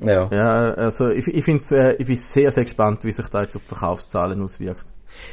ja. 0.00 0.28
Ja, 0.32 0.74
also 0.74 1.08
ich, 1.08 1.28
ich, 1.28 1.44
find's, 1.44 1.70
äh, 1.70 1.94
ich 1.94 2.06
bin 2.06 2.16
sehr, 2.16 2.50
sehr 2.50 2.64
gespannt, 2.64 3.04
wie 3.04 3.12
sich 3.12 3.28
da 3.28 3.42
jetzt 3.42 3.56
auf 3.56 3.62
die 3.62 3.68
Verkaufszahlen 3.68 4.42
auswirkt. 4.42 4.84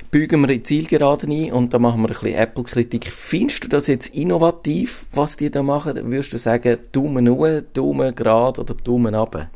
Bügen 0.09 0.41
wir 0.41 0.49
in 0.49 0.59
die 0.59 0.63
Zielgerade 0.63 1.27
ein 1.27 1.51
und 1.51 1.73
da 1.73 1.79
machen 1.79 2.01
wir 2.01 2.09
ein 2.09 2.13
bisschen 2.13 2.33
Apple-Kritik. 2.33 3.05
Findest 3.05 3.63
du 3.63 3.67
das 3.67 3.87
jetzt 3.87 4.15
innovativ, 4.15 5.05
was 5.13 5.37
die 5.37 5.51
da 5.51 5.61
machen? 5.61 5.95
Würdest 6.11 6.33
du 6.33 6.37
sagen, 6.39 6.79
Daumen 6.91 7.29
hoch, 7.29 7.61
Daumen 7.73 8.15
gerade 8.15 8.61
oder 8.61 8.73
Daumen 8.73 9.13
runter? 9.13 9.49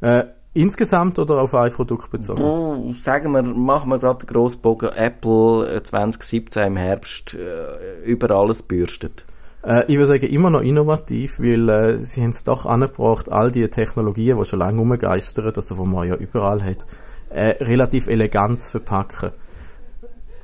Äh, 0.00 0.24
Insgesamt 0.56 1.18
oder 1.18 1.42
auf 1.42 1.54
ein 1.54 1.70
Produkt 1.70 2.10
bezogen? 2.10 2.42
Oh, 2.42 2.90
sagen 2.92 3.32
wir, 3.32 3.42
machen 3.42 3.90
wir 3.90 3.98
gerade 3.98 4.24
den 4.24 4.26
Grossbogen 4.26 4.88
Apple 4.88 5.82
2017 5.82 6.68
im 6.68 6.76
Herbst 6.78 7.34
äh, 7.34 8.02
über 8.06 8.30
alles 8.30 8.62
bürstet. 8.62 9.26
Äh, 9.66 9.84
ich 9.88 9.96
würde 9.96 10.06
sagen, 10.06 10.26
immer 10.26 10.50
noch 10.50 10.62
innovativ, 10.62 11.40
weil 11.40 11.68
äh, 11.68 12.04
sie 12.04 12.22
haben 12.22 12.30
es 12.30 12.44
doch 12.44 12.66
angebracht, 12.66 13.30
all 13.30 13.50
die 13.50 13.66
Technologien, 13.68 14.38
die 14.38 14.44
schon 14.44 14.60
lange 14.60 14.78
rumgeistern, 14.78 15.52
also 15.54 15.76
wo 15.76 15.84
man 15.84 16.08
ja 16.08 16.14
überall 16.14 16.62
hat, 16.62 16.86
äh, 17.30 17.62
relativ 17.64 18.06
elegant 18.06 18.60
zu 18.60 18.70
verpacken. 18.70 19.30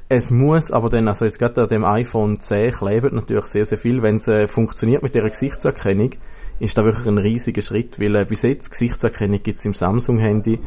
Es 0.08 0.30
muss 0.30 0.70
aber 0.70 0.90
dann, 0.90 1.08
also 1.08 1.24
jetzt 1.24 1.38
gerade 1.38 1.62
an 1.62 1.68
dem 1.68 1.84
iPhone 1.84 2.38
10 2.38 2.72
klebt 2.72 3.12
natürlich 3.12 3.46
sehr, 3.46 3.64
sehr 3.64 3.78
viel. 3.78 4.02
Wenn 4.02 4.16
es 4.16 4.28
äh, 4.28 4.46
funktioniert 4.46 5.02
mit 5.02 5.14
der 5.14 5.22
Gesichtserkennung, 5.22 6.10
ist 6.58 6.76
da 6.76 6.84
wirklich 6.84 7.06
ein 7.06 7.18
riesiger 7.18 7.62
Schritt, 7.62 7.98
weil 7.98 8.16
äh, 8.16 8.24
bis 8.24 8.42
jetzt 8.42 8.70
Gesichtserkennung 8.70 9.42
gibt 9.42 9.58
es 9.58 9.64
im 9.64 9.72
Samsung-Handy 9.72 10.58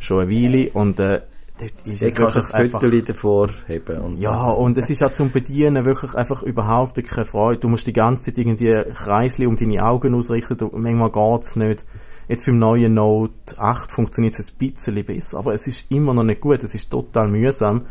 schon 0.00 0.20
eine 0.20 0.30
Weile 0.30 0.70
und 0.72 1.00
äh, 1.00 1.22
dort 1.60 1.86
ist 1.86 2.02
es 2.02 2.16
wirklich 2.16 2.34
das 2.34 2.52
einfach... 2.52 2.80
davor 3.06 3.50
haben. 3.68 3.98
Und 4.00 4.18
ja, 4.18 4.48
und 4.50 4.78
es 4.78 4.90
ist 4.90 5.02
auch 5.02 5.12
zum 5.12 5.30
Bedienen 5.30 5.84
wirklich 5.84 6.14
einfach 6.14 6.42
überhaupt 6.42 7.02
keine 7.04 7.24
Freude. 7.24 7.60
Du 7.60 7.68
musst 7.68 7.86
die 7.86 7.92
ganze 7.92 8.24
Zeit 8.24 8.38
irgendwie 8.38 8.82
Kreisli 8.94 9.46
um 9.46 9.56
deine 9.56 9.84
Augen 9.84 10.14
ausrichten, 10.14 10.56
du, 10.56 10.70
manchmal 10.74 11.10
geht's 11.10 11.56
nicht. 11.56 11.84
Jetzt 12.28 12.46
beim 12.46 12.58
neuen 12.58 12.94
Note 12.94 13.58
8 13.58 13.90
funktioniert 13.90 14.38
es 14.38 14.52
ein 14.52 14.58
bisschen 14.58 15.04
besser, 15.04 15.38
aber 15.38 15.52
es 15.52 15.66
ist 15.66 15.86
immer 15.90 16.14
noch 16.14 16.22
nicht 16.22 16.40
gut, 16.40 16.62
es 16.62 16.74
ist 16.74 16.90
total 16.90 17.28
mühsam 17.28 17.86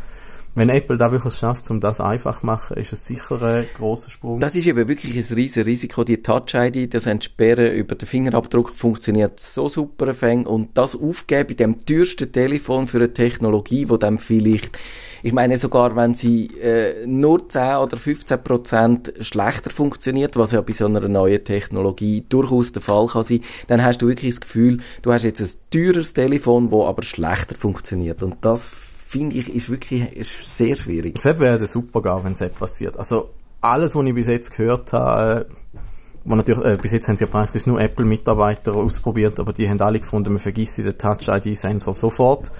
wenn 0.54 0.68
Apple 0.68 0.96
da 0.96 1.12
wirklich 1.12 1.34
schafft, 1.34 1.70
um 1.70 1.80
das 1.80 2.00
einfach 2.00 2.40
zu 2.40 2.46
machen, 2.46 2.76
ist 2.76 2.92
es 2.92 3.06
sicher 3.06 3.40
ein 3.42 3.66
grosser 3.74 4.10
Sprung. 4.10 4.40
Das 4.40 4.56
ist 4.56 4.66
eben 4.66 4.88
wirklich 4.88 5.14
ein 5.14 5.34
riesiges 5.34 5.66
Risiko. 5.66 6.04
Die 6.04 6.22
Touch-ID, 6.22 6.92
das 6.92 7.06
Entsperren 7.06 7.72
über 7.72 7.94
den 7.94 8.08
Fingerabdruck 8.08 8.74
funktioniert 8.74 9.38
so 9.38 9.68
super 9.68 10.12
fäng 10.14 10.46
und 10.46 10.76
das 10.76 10.96
Aufgeben 10.96 11.48
bei 11.48 11.54
dem 11.54 11.78
teuersten 11.78 12.32
Telefon 12.32 12.86
für 12.88 12.98
eine 12.98 13.12
Technologie, 13.12 13.88
wo 13.88 13.96
dann 13.96 14.18
vielleicht 14.18 14.78
ich 15.22 15.32
meine, 15.32 15.58
sogar 15.58 15.96
wenn 15.96 16.14
sie 16.14 16.46
äh, 16.58 17.06
nur 17.06 17.46
10 17.48 17.76
oder 17.76 17.96
15 17.96 18.42
Prozent 18.42 19.12
schlechter 19.20 19.70
funktioniert, 19.70 20.36
was 20.36 20.52
ja 20.52 20.62
bei 20.62 20.72
so 20.72 20.86
einer 20.86 21.06
neuen 21.08 21.44
Technologie 21.44 22.24
durchaus 22.26 22.72
der 22.72 22.82
Fall 22.82 23.06
kann 23.06 23.22
sein, 23.22 23.40
dann 23.66 23.84
hast 23.84 24.00
du 24.00 24.08
wirklich 24.08 24.34
das 24.34 24.40
Gefühl, 24.40 24.78
du 25.02 25.12
hast 25.12 25.24
jetzt 25.24 25.42
ein 25.42 25.50
teures 25.70 26.14
Telefon, 26.14 26.70
das 26.70 26.80
aber 26.80 27.02
schlechter 27.02 27.56
funktioniert. 27.56 28.22
Und 28.22 28.36
das 28.40 28.74
finde 29.10 29.36
ich, 29.36 29.52
ist 29.52 29.68
wirklich 29.68 30.12
ist 30.12 30.56
sehr 30.56 30.76
schwierig. 30.76 31.16
Es 31.16 31.24
wäre 31.24 31.66
super 31.66 32.00
geil, 32.00 32.20
wenn 32.22 32.32
es 32.32 32.48
passiert. 32.50 32.96
Also 32.96 33.30
alles, 33.60 33.96
was 33.96 34.06
ich 34.06 34.14
bis 34.14 34.28
jetzt 34.28 34.56
gehört 34.56 34.92
habe, 34.92 35.46
wo 36.24 36.36
natürlich, 36.36 36.64
äh, 36.64 36.78
bis 36.80 36.92
jetzt 36.92 37.08
haben 37.08 37.16
sie 37.16 37.24
ja 37.24 37.30
praktisch 37.30 37.66
nur 37.66 37.80
Apple-Mitarbeiter 37.80 38.72
ausprobiert, 38.72 39.40
aber 39.40 39.52
die 39.52 39.68
haben 39.68 39.80
alle 39.80 39.98
gefunden, 39.98 40.32
man 40.32 40.38
vergisst 40.38 40.78
den 40.78 40.96
Touch-ID-Sensor 40.96 41.92
sofort. 41.92 42.52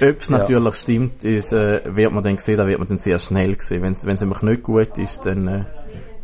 Ob 0.00 0.20
es 0.20 0.28
ja. 0.28 0.38
natürlich 0.38 0.74
stimmt, 0.76 1.24
ist, 1.24 1.52
äh, 1.52 1.80
wird 1.96 2.12
man 2.12 2.22
dann 2.22 2.38
sehen, 2.38 2.58
da 2.58 2.66
wird 2.68 2.78
man 2.78 2.86
dann 2.86 2.98
sehr 2.98 3.18
schnell 3.18 3.58
sehen. 3.58 3.82
Wenn 3.82 3.92
es 3.92 4.20
nämlich 4.20 4.42
nicht 4.42 4.62
gut 4.62 4.98
ist, 4.98 5.26
dann 5.26 5.48
äh, 5.48 5.64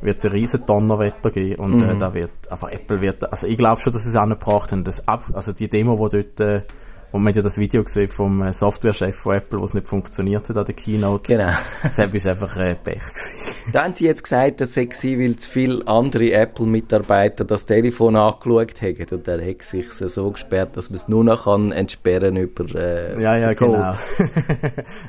wird 0.02 0.18
es 0.18 0.24
ein 0.24 0.30
riesen 0.30 0.64
Donnerwetter 0.66 1.32
geben 1.32 1.60
und 1.64 1.80
äh, 1.80 1.84
mhm. 1.84 1.90
äh, 1.90 1.98
da 1.98 2.14
wird, 2.14 2.30
aber 2.48 2.72
Apple 2.72 3.00
wird, 3.00 3.28
also 3.28 3.48
ich 3.48 3.58
glaube 3.58 3.80
schon, 3.80 3.92
dass 3.92 4.04
sie 4.04 4.10
es 4.10 4.16
angebracht 4.16 4.70
haben, 4.70 4.84
das 4.84 5.08
ab, 5.08 5.24
also 5.32 5.52
die 5.52 5.68
Demo, 5.68 5.96
die 6.08 6.22
dort 6.22 6.40
äh, 6.40 6.62
und 7.10 7.22
man 7.22 7.30
hat 7.30 7.36
ja 7.36 7.42
das 7.42 7.56
Video 7.56 7.82
gesehen 7.82 8.08
vom 8.08 8.42
äh, 8.42 8.52
Softwarechef 8.52 9.16
von 9.16 9.36
Apple, 9.36 9.62
was 9.62 9.72
nicht 9.72 9.88
funktioniert 9.88 10.48
hat 10.48 10.56
an 10.56 10.64
der 10.66 10.74
Keynote. 10.74 11.32
Genau. 11.32 11.52
das 11.82 11.98
war 11.98 12.30
einfach 12.30 12.56
ein 12.56 12.72
äh, 12.72 12.74
Pech. 12.74 13.02
Da 13.72 13.84
haben 13.84 13.92
sie 13.92 14.06
jetzt 14.06 14.24
gesagt, 14.24 14.62
dass 14.62 14.72
sei 14.72 14.88
weil 15.02 15.36
zu 15.36 15.50
viele 15.50 15.86
andere 15.86 16.32
Apple-Mitarbeiter 16.32 17.44
das 17.44 17.66
Telefon 17.66 18.16
angeschaut 18.16 18.80
haben. 18.80 19.06
Und 19.10 19.28
dann 19.28 19.46
hat 19.46 19.62
sich 19.62 19.90
so 19.90 20.30
gesperrt, 20.30 20.74
dass 20.74 20.88
man 20.88 20.96
es 20.96 21.06
nur 21.06 21.22
noch 21.22 21.44
kann 21.44 21.70
entsperren 21.72 22.36
über 22.36 22.64
äh, 22.74 23.22
Ja, 23.22 23.36
ja, 23.36 23.52
genau. 23.52 23.76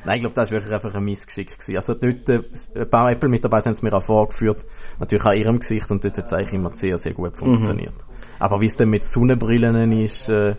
Nein, 0.04 0.16
ich 0.16 0.20
glaube, 0.20 0.34
das 0.34 0.50
war 0.50 0.58
wirklich 0.58 0.74
einfach 0.74 0.94
ein 0.94 1.04
Missgeschick. 1.04 1.52
Gewesen. 1.52 1.76
Also 1.76 1.94
dort, 1.94 2.28
äh, 2.28 2.40
ein 2.74 2.90
paar 2.90 3.10
Apple-Mitarbeiter 3.10 3.66
haben 3.66 3.72
es 3.72 3.80
mir 3.80 3.94
auch 3.94 4.02
vorgeführt, 4.02 4.66
natürlich 4.98 5.24
an 5.24 5.36
ihrem 5.38 5.60
Gesicht, 5.60 5.90
und 5.90 6.04
dort 6.04 6.18
hat 6.18 6.26
es 6.26 6.32
eigentlich 6.34 6.52
immer 6.52 6.74
sehr, 6.74 6.98
sehr 6.98 7.14
gut 7.14 7.38
funktioniert. 7.38 7.94
Mhm. 7.94 8.10
Aber 8.40 8.60
wie 8.60 8.66
es 8.66 8.76
dann 8.76 8.90
mit 8.90 9.06
Sonnenbrillen 9.06 9.92
ist, 9.92 10.28
äh, 10.28 10.54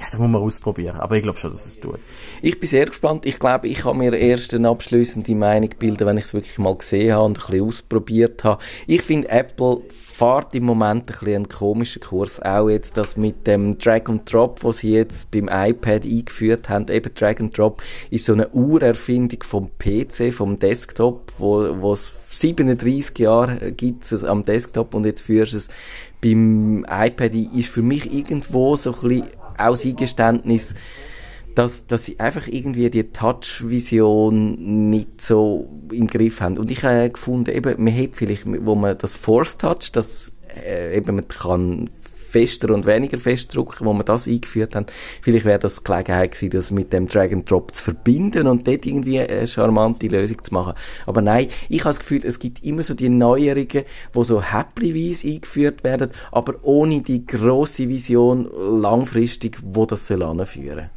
ja, 0.00 0.06
da 0.10 0.18
muss 0.18 0.30
man 0.30 0.42
ausprobieren. 0.42 0.96
Aber 0.96 1.16
ich 1.16 1.22
glaube 1.22 1.38
schon, 1.38 1.52
dass 1.52 1.66
es 1.66 1.78
tut. 1.78 2.00
Ich 2.40 2.58
bin 2.58 2.68
sehr 2.68 2.86
gespannt. 2.86 3.26
Ich 3.26 3.38
glaube, 3.38 3.68
ich 3.68 3.78
kann 3.78 3.98
mir 3.98 4.14
erst 4.14 4.54
eine 4.54 4.68
abschließende 4.70 5.34
Meinung 5.34 5.70
bilden, 5.78 6.06
wenn 6.06 6.16
ich 6.16 6.24
es 6.24 6.34
wirklich 6.34 6.56
mal 6.58 6.74
gesehen 6.74 7.12
habe 7.12 7.24
und 7.26 7.38
ein 7.38 7.46
bisschen 7.46 7.66
ausprobiert 7.66 8.42
habe. 8.42 8.62
Ich 8.86 9.02
finde, 9.02 9.28
Apple 9.28 9.82
fährt 9.90 10.54
im 10.54 10.64
Moment 10.64 11.02
ein 11.02 11.06
bisschen 11.06 11.34
einen 11.34 11.48
komischen 11.48 12.00
Kurs. 12.00 12.40
Auch 12.40 12.70
jetzt 12.70 12.96
das 12.96 13.18
mit 13.18 13.46
dem 13.46 13.76
Drag 13.76 14.06
and 14.06 14.30
Drop, 14.32 14.64
was 14.64 14.78
sie 14.78 14.92
jetzt 14.92 15.30
beim 15.30 15.48
iPad 15.48 16.04
eingeführt 16.04 16.70
haben. 16.70 16.88
Eben 16.88 17.12
Drag 17.14 17.38
and 17.38 17.56
Drop 17.56 17.82
ist 18.10 18.24
so 18.24 18.32
eine 18.32 18.48
Urerfindung 18.50 19.42
vom 19.42 19.70
PC, 19.78 20.32
vom 20.32 20.58
Desktop, 20.58 21.32
wo 21.38 21.92
es 21.92 22.12
37 22.30 23.18
Jahre 23.18 23.72
gibt 23.72 24.10
es 24.10 24.24
am 24.24 24.44
Desktop 24.44 24.94
und 24.94 25.04
jetzt 25.04 25.22
führst 25.22 25.52
du 25.52 25.56
es 25.58 25.68
beim 26.22 26.84
iPad 26.88 27.32
ein. 27.32 27.50
Ist 27.54 27.68
für 27.68 27.82
mich 27.82 28.12
irgendwo 28.12 28.76
so 28.76 28.94
ein 28.94 29.00
bisschen 29.00 29.39
auch 29.60 29.70
das 29.70 29.84
Eingeständnis, 29.84 30.74
dass, 31.54 31.86
dass 31.86 32.04
sie 32.04 32.20
einfach 32.20 32.46
irgendwie 32.46 32.90
die 32.90 33.10
Touch-Vision 33.10 34.90
nicht 34.90 35.22
so 35.22 35.68
im 35.92 36.06
Griff 36.06 36.40
haben. 36.40 36.58
Und 36.58 36.70
ich 36.70 36.82
habe 36.84 37.10
gefunden, 37.10 37.54
eben, 37.54 37.82
man 37.82 37.96
hat 37.96 38.10
vielleicht, 38.14 38.44
wo 38.46 38.74
man 38.74 38.96
das 38.96 39.16
Force 39.16 39.58
Touch, 39.58 39.90
das 39.92 40.32
äh, 40.64 40.96
eben 40.96 41.16
man 41.16 41.28
kann 41.28 41.90
fester 42.30 42.72
und 42.72 42.86
weniger 42.86 43.18
fest 43.18 43.54
drucken, 43.54 43.86
wo 43.86 43.92
wir 43.92 44.04
das 44.04 44.26
eingeführt 44.26 44.74
haben. 44.74 44.86
Vielleicht 45.22 45.44
wäre 45.44 45.58
das 45.58 45.82
Gelegenheit 45.82 46.32
gewesen, 46.32 46.50
das 46.50 46.70
mit 46.70 46.92
dem 46.92 47.08
Drag 47.08 47.32
and 47.32 47.50
Drop 47.50 47.74
zu 47.74 47.84
verbinden 47.84 48.46
und 48.46 48.66
dort 48.66 48.86
irgendwie 48.86 49.20
eine 49.20 49.46
charmante 49.46 50.06
Lösung 50.06 50.42
zu 50.42 50.54
machen. 50.54 50.74
Aber 51.06 51.22
nein, 51.22 51.48
ich 51.68 51.80
habe 51.80 51.90
das 51.90 52.00
Gefühl, 52.00 52.20
es 52.24 52.38
gibt 52.38 52.62
immer 52.64 52.82
so 52.82 52.94
die 52.94 53.08
Neuerungen, 53.08 53.84
die 54.14 54.24
so 54.24 54.42
happyweise 54.42 55.28
eingeführt 55.28 55.84
werden, 55.84 56.10
aber 56.30 56.54
ohne 56.62 57.02
die 57.02 57.26
grosse 57.26 57.88
Vision 57.88 58.48
langfristig, 58.80 59.58
wo 59.62 59.86
das 59.86 60.06
soll 60.06 60.22
anführen. 60.22 60.90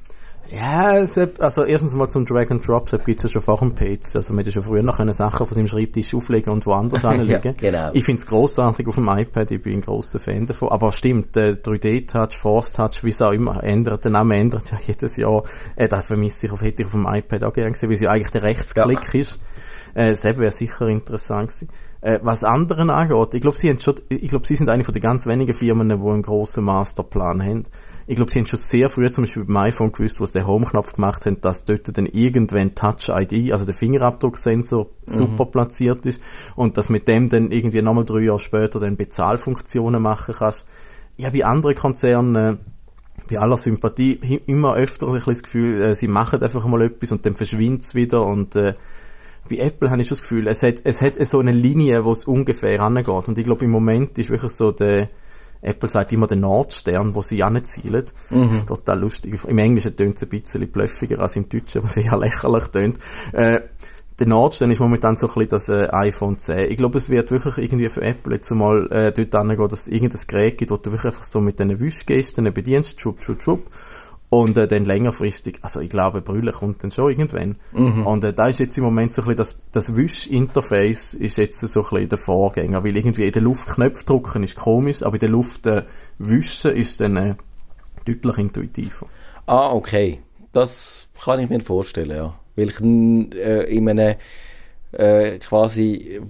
Ja, 0.52 1.06
Sepp, 1.06 1.42
also 1.42 1.64
erstens 1.64 1.96
mal 1.96 2.10
zum 2.10 2.26
Drag 2.26 2.52
and 2.52 2.68
Drop, 2.68 2.88
Sepp 2.90 3.06
gibt's 3.06 3.24
ja 3.24 3.30
schon 3.30 3.42
vor 3.42 3.58
dem 3.58 3.74
PC. 3.74 4.16
Also 4.16 4.34
man 4.34 4.44
hätte 4.44 4.52
schon 4.52 4.64
früher 4.64 4.84
noch 4.84 5.00
eine 5.00 5.14
Sachen 5.14 5.46
von 5.46 5.56
seinem 5.56 5.68
Schreibtisch 5.68 6.14
auflegen 6.14 6.52
und 6.52 6.66
woanders 6.66 7.04
anlegen. 7.06 7.56
ja, 7.60 7.72
genau. 7.72 7.90
Ich 7.94 8.04
find's 8.04 8.26
grossartig 8.26 8.88
auf 8.88 8.96
dem 8.96 9.08
iPad, 9.08 9.50
ich 9.52 9.62
bin 9.62 9.80
ein 9.80 9.82
grosser 9.82 10.20
Fan 10.20 10.46
davon. 10.46 10.70
Aber 10.70 10.92
stimmt, 10.92 11.36
der 11.36 11.62
3D-Touch, 11.64 12.38
Force-Touch, 12.38 13.04
wie 13.04 13.10
es 13.10 13.22
auch 13.22 13.32
immer 13.32 13.64
ändert, 13.64 14.04
der 14.04 14.12
Name 14.12 14.38
ändert 14.38 14.72
ja 14.72 14.80
jedes 14.86 15.18
Jahr. 15.18 15.44
Äh, 15.76 15.88
da 15.88 16.02
vermisse 16.02 16.46
ich, 16.46 16.52
auf, 16.52 16.62
hätte 16.62 16.84
ich 16.84 16.86
auf 16.88 16.94
dem 16.94 17.08
iPad 17.08 17.46
auch 17.46 17.54
gerne 17.54 17.72
gesehen, 17.72 17.90
weil 17.90 17.96
es 17.96 18.02
ja 18.02 18.12
eigentlich 18.12 18.32
der 18.32 18.44
Rechtsklick 18.44 19.14
ja. 19.14 19.20
ist. 19.22 19.40
Äh, 19.96 20.14
Sepp 20.14 20.40
wäre 20.40 20.52
sicher 20.52 20.88
interessant 20.88 21.50
gewesen. 21.50 21.70
Äh, 22.02 22.20
was 22.22 22.44
anderen 22.44 22.90
angeht, 22.90 23.34
ich 23.34 23.42
glaube, 23.42 23.58
sie, 23.58 23.70
haben 23.70 23.80
schon, 23.80 23.96
ich 24.10 24.28
glaub, 24.28 24.46
sie 24.46 24.56
sind 24.56 24.70
eine 24.70 24.84
von 24.84 24.94
den 24.94 25.02
ganz 25.02 25.26
wenigen 25.26 25.54
Firmen, 25.54 25.88
die 25.88 25.96
einen 25.96 26.22
grossen 26.22 26.66
Masterplan 26.66 27.42
haben 27.42 27.64
ich 28.06 28.16
glaube, 28.16 28.32
sie 28.32 28.40
haben 28.40 28.48
schon 28.48 28.60
sehr 28.60 28.90
früh 28.90 29.10
zum 29.10 29.24
Beispiel 29.24 29.46
beim 29.46 29.58
iPhone 29.58 29.92
gewusst, 29.92 30.20
wo 30.20 30.26
sie 30.26 30.34
den 30.34 30.48
Home-Knopf 30.48 30.94
gemacht 30.94 31.26
haben, 31.26 31.40
dass 31.42 31.64
dort 31.64 31.98
dann 31.98 32.06
irgendwann 32.06 32.76
Touch-ID, 32.76 33.52
also 33.52 33.66
der 33.66 33.74
Fingerabdrucksensor, 33.74 34.86
mhm. 34.86 34.90
super 35.06 35.46
platziert 35.46 36.06
ist 36.06 36.22
und 36.56 36.78
dass 36.78 36.90
mit 36.90 37.08
dem 37.08 37.30
dann 37.30 37.52
irgendwie 37.52 37.82
nochmal 37.82 38.06
drei 38.06 38.20
Jahre 38.20 38.40
später 38.40 38.80
dann 38.80 38.98
Bezahlfunktionen 38.98 40.02
machen 40.02 40.36
kannst. 40.38 40.66
Ich 41.16 41.26
habe 41.26 41.38
bei 41.38 41.46
anderen 41.46 41.76
Konzernen 41.76 42.36
äh, 42.36 42.58
bei 43.30 43.40
aller 43.40 43.58
Sympathie 43.58 44.42
immer 44.48 44.76
öfter 44.76 45.08
ein 45.08 45.22
das 45.26 45.44
Gefühl, 45.44 45.82
äh, 45.82 45.96
sie 45.96 46.08
machen 46.08 46.42
einfach 46.42 46.66
mal 46.66 46.82
etwas 46.82 47.12
und 47.12 47.26
dann 47.26 47.36
verschwindet 47.36 47.84
es 47.84 47.96
wieder 47.96 48.26
und 48.26 48.56
äh, 48.56 48.74
bei 49.50 49.58
Apple 49.58 49.90
habe 49.92 50.02
ich 50.02 50.08
schon 50.08 50.16
das 50.16 50.22
Gefühl, 50.22 50.48
es 50.48 50.64
hat, 50.64 50.82
es 50.84 51.02
hat 51.02 51.16
so 51.26 51.40
eine 51.40 51.52
Linie, 51.52 52.06
wo 52.06 52.12
es 52.12 52.26
ungefähr 52.26 52.82
angeht 52.82 53.08
und 53.08 53.38
ich 53.38 53.46
glaube 53.46 53.66
im 53.66 53.72
Moment 53.72 54.18
ist 54.18 54.30
wirklich 54.30 54.52
so 54.52 54.72
der 54.72 55.10
Apple 55.64 55.90
sagt 55.90 56.12
immer 56.12 56.28
den 56.28 56.42
Nordstern, 56.42 57.16
wo 57.16 57.22
sie 57.22 57.44
anzielen. 57.44 58.04
Mhm. 58.30 58.66
Total 58.66 59.00
lustig. 59.00 59.40
Im 59.48 59.58
Englischen 59.58 59.96
tönt 59.96 60.18
es 60.18 60.24
ein 60.24 60.30
bisschen 60.30 60.68
blöffiger 60.70 61.20
als 61.20 61.36
im 61.36 61.50
Deutschen, 61.50 61.84
was 61.84 61.98
eher 61.98 62.18
lächerlich 62.18 62.66
tönt. 62.66 62.98
Äh, 63.32 63.62
der 64.20 64.28
Nordstern 64.28 64.70
ist 64.70 64.80
momentan 64.80 65.16
so 65.16 65.28
ein 65.28 65.34
bisschen 65.34 65.50
das 65.50 65.70
äh, 65.70 65.88
iPhone 65.92 66.38
10. 66.38 66.72
Ich 66.72 66.78
glaube, 66.78 66.98
es 66.98 67.10
wird 67.10 67.32
wirklich 67.32 67.58
irgendwie 67.58 67.90
für 67.90 68.02
Apple 68.02 68.36
jetzt 68.36 68.52
mal 68.52 68.92
äh, 68.92 69.12
dort 69.12 69.34
angehen, 69.34 69.68
dass 69.68 69.82
es 69.82 69.88
irgendein 69.88 70.22
Gerät 70.28 70.58
gibt, 70.60 70.72
wo 70.72 70.78
du 70.78 70.92
wirklich 70.92 71.06
einfach 71.06 71.24
so 71.24 71.42
mit 71.42 71.60
diesen 71.60 71.80
Wischgesten 71.80 72.54
bedienst, 72.54 73.00
schwupp, 73.00 73.24
schwupp, 73.24 73.42
schwupp 73.42 73.70
und 74.34 74.58
äh, 74.58 74.68
dann 74.68 74.86
längerfristig, 74.86 75.60
also 75.62 75.80
ich 75.80 75.90
glaube, 75.90 76.22
Brille 76.22 76.52
kommt 76.52 76.84
dann 76.84 76.90
schon 76.90 77.12
irgendwann. 77.12 77.58
Mhm. 77.72 78.08
Und 78.08 78.24
äh, 78.24 78.34
da 78.34 78.48
ist 78.48 78.60
jetzt 78.60 78.76
im 78.80 78.84
Moment 78.84 79.14
so 79.14 79.22
ein 79.22 79.26
bisschen 79.26 79.38
das, 79.38 79.60
das 79.72 79.96
Wisch-Interface 79.96 81.14
ist 81.14 81.38
jetzt 81.38 81.60
so 81.60 81.84
ein 81.84 81.90
bisschen 81.90 82.10
der 82.10 82.18
Vorgänger, 82.18 82.84
weil 82.84 82.98
irgendwie 82.98 83.28
in 83.28 83.32
der 83.32 83.44
Luft 83.44 83.68
Knöpfe 83.68 84.04
drücken 84.06 84.42
ist 84.42 84.56
komisch, 84.56 85.04
aber 85.04 85.16
in 85.16 85.20
der 85.20 85.30
Luft 85.30 85.68
äh, 85.68 85.84
wischen 86.18 86.72
ist 86.72 87.00
dann 87.00 87.16
äh, 87.16 87.36
deutlich 88.06 88.40
intuitiver. 88.40 89.06
Ah, 89.46 89.72
okay. 89.72 90.20
Das 90.52 91.08
kann 91.24 91.40
ich 91.40 91.50
mir 91.52 91.60
vorstellen, 91.60 92.10
ja. 92.10 92.34
Weil 92.56 92.70
ich 92.70 92.82
äh, 92.82 93.76
in 93.76 93.88
einem 93.88 94.16
äh, 94.94 95.40
quasi 95.40 96.22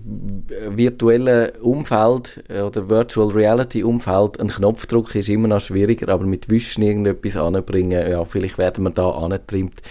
virtuellen 0.70 1.52
Umfeld 1.62 2.44
oder 2.50 2.90
Virtual 2.90 3.30
Reality 3.30 3.84
Umfeld 3.84 4.40
ein 4.40 4.48
Knopfdruck 4.48 5.16
ist 5.16 5.30
immer 5.30 5.48
noch 5.48 5.62
schwieriger, 5.62 6.10
aber 6.10 6.26
mit 6.26 6.50
Wischen 6.50 6.84
irgendetwas 6.84 7.38
anbringen, 7.38 8.10
ja, 8.10 8.24
vielleicht 8.26 8.58
werden 8.58 8.84
wir 8.86 8.92
da 8.92 9.10
angetrimmt. 9.10 9.82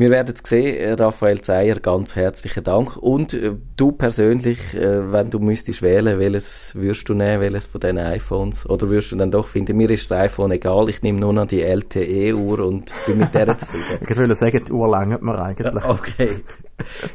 Wir 0.00 0.08
werden 0.08 0.34
es 0.34 0.48
sehen, 0.48 0.78
äh, 0.78 0.92
Raphael 0.92 1.42
Zeyer, 1.42 1.74
ganz 1.74 2.16
herzlichen 2.16 2.64
Dank. 2.64 2.96
Und 2.96 3.34
äh, 3.34 3.52
du 3.76 3.92
persönlich, 3.92 4.72
äh, 4.72 5.12
wenn 5.12 5.28
du 5.28 5.38
müsstest 5.40 5.82
wählen, 5.82 6.18
welches 6.18 6.74
würdest 6.74 7.06
du 7.10 7.12
nehmen, 7.12 7.42
welches 7.42 7.66
von 7.66 7.82
diesen 7.82 7.98
iPhones? 7.98 8.64
Oder 8.64 8.88
würdest 8.88 9.12
du 9.12 9.16
dann 9.16 9.30
doch 9.30 9.48
finden, 9.48 9.76
mir 9.76 9.90
ist 9.90 10.10
das 10.10 10.18
iPhone 10.18 10.52
egal, 10.52 10.88
ich 10.88 11.02
nehme 11.02 11.20
nur 11.20 11.34
noch 11.34 11.44
die 11.44 11.60
LTE-Uhr 11.60 12.60
und 12.60 12.90
bin 13.06 13.18
mit 13.18 13.34
der 13.34 13.58
zufrieden? 13.58 14.06
ich 14.08 14.16
würde 14.16 14.34
sagen, 14.34 14.64
die 14.66 14.72
Uhr 14.72 14.88
langt 14.88 15.20
mir 15.20 15.38
eigentlich. 15.38 15.84
Okay. 15.90 16.40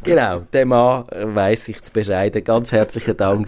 genau, 0.03 0.41
dem 0.53 0.67
Mann 0.67 1.05
weiss 1.09 1.67
ich 1.67 1.81
zu 1.81 1.91
bescheiden. 1.91 2.43
Ganz 2.43 2.71
herzlichen 2.71 3.17
Dank. 3.17 3.47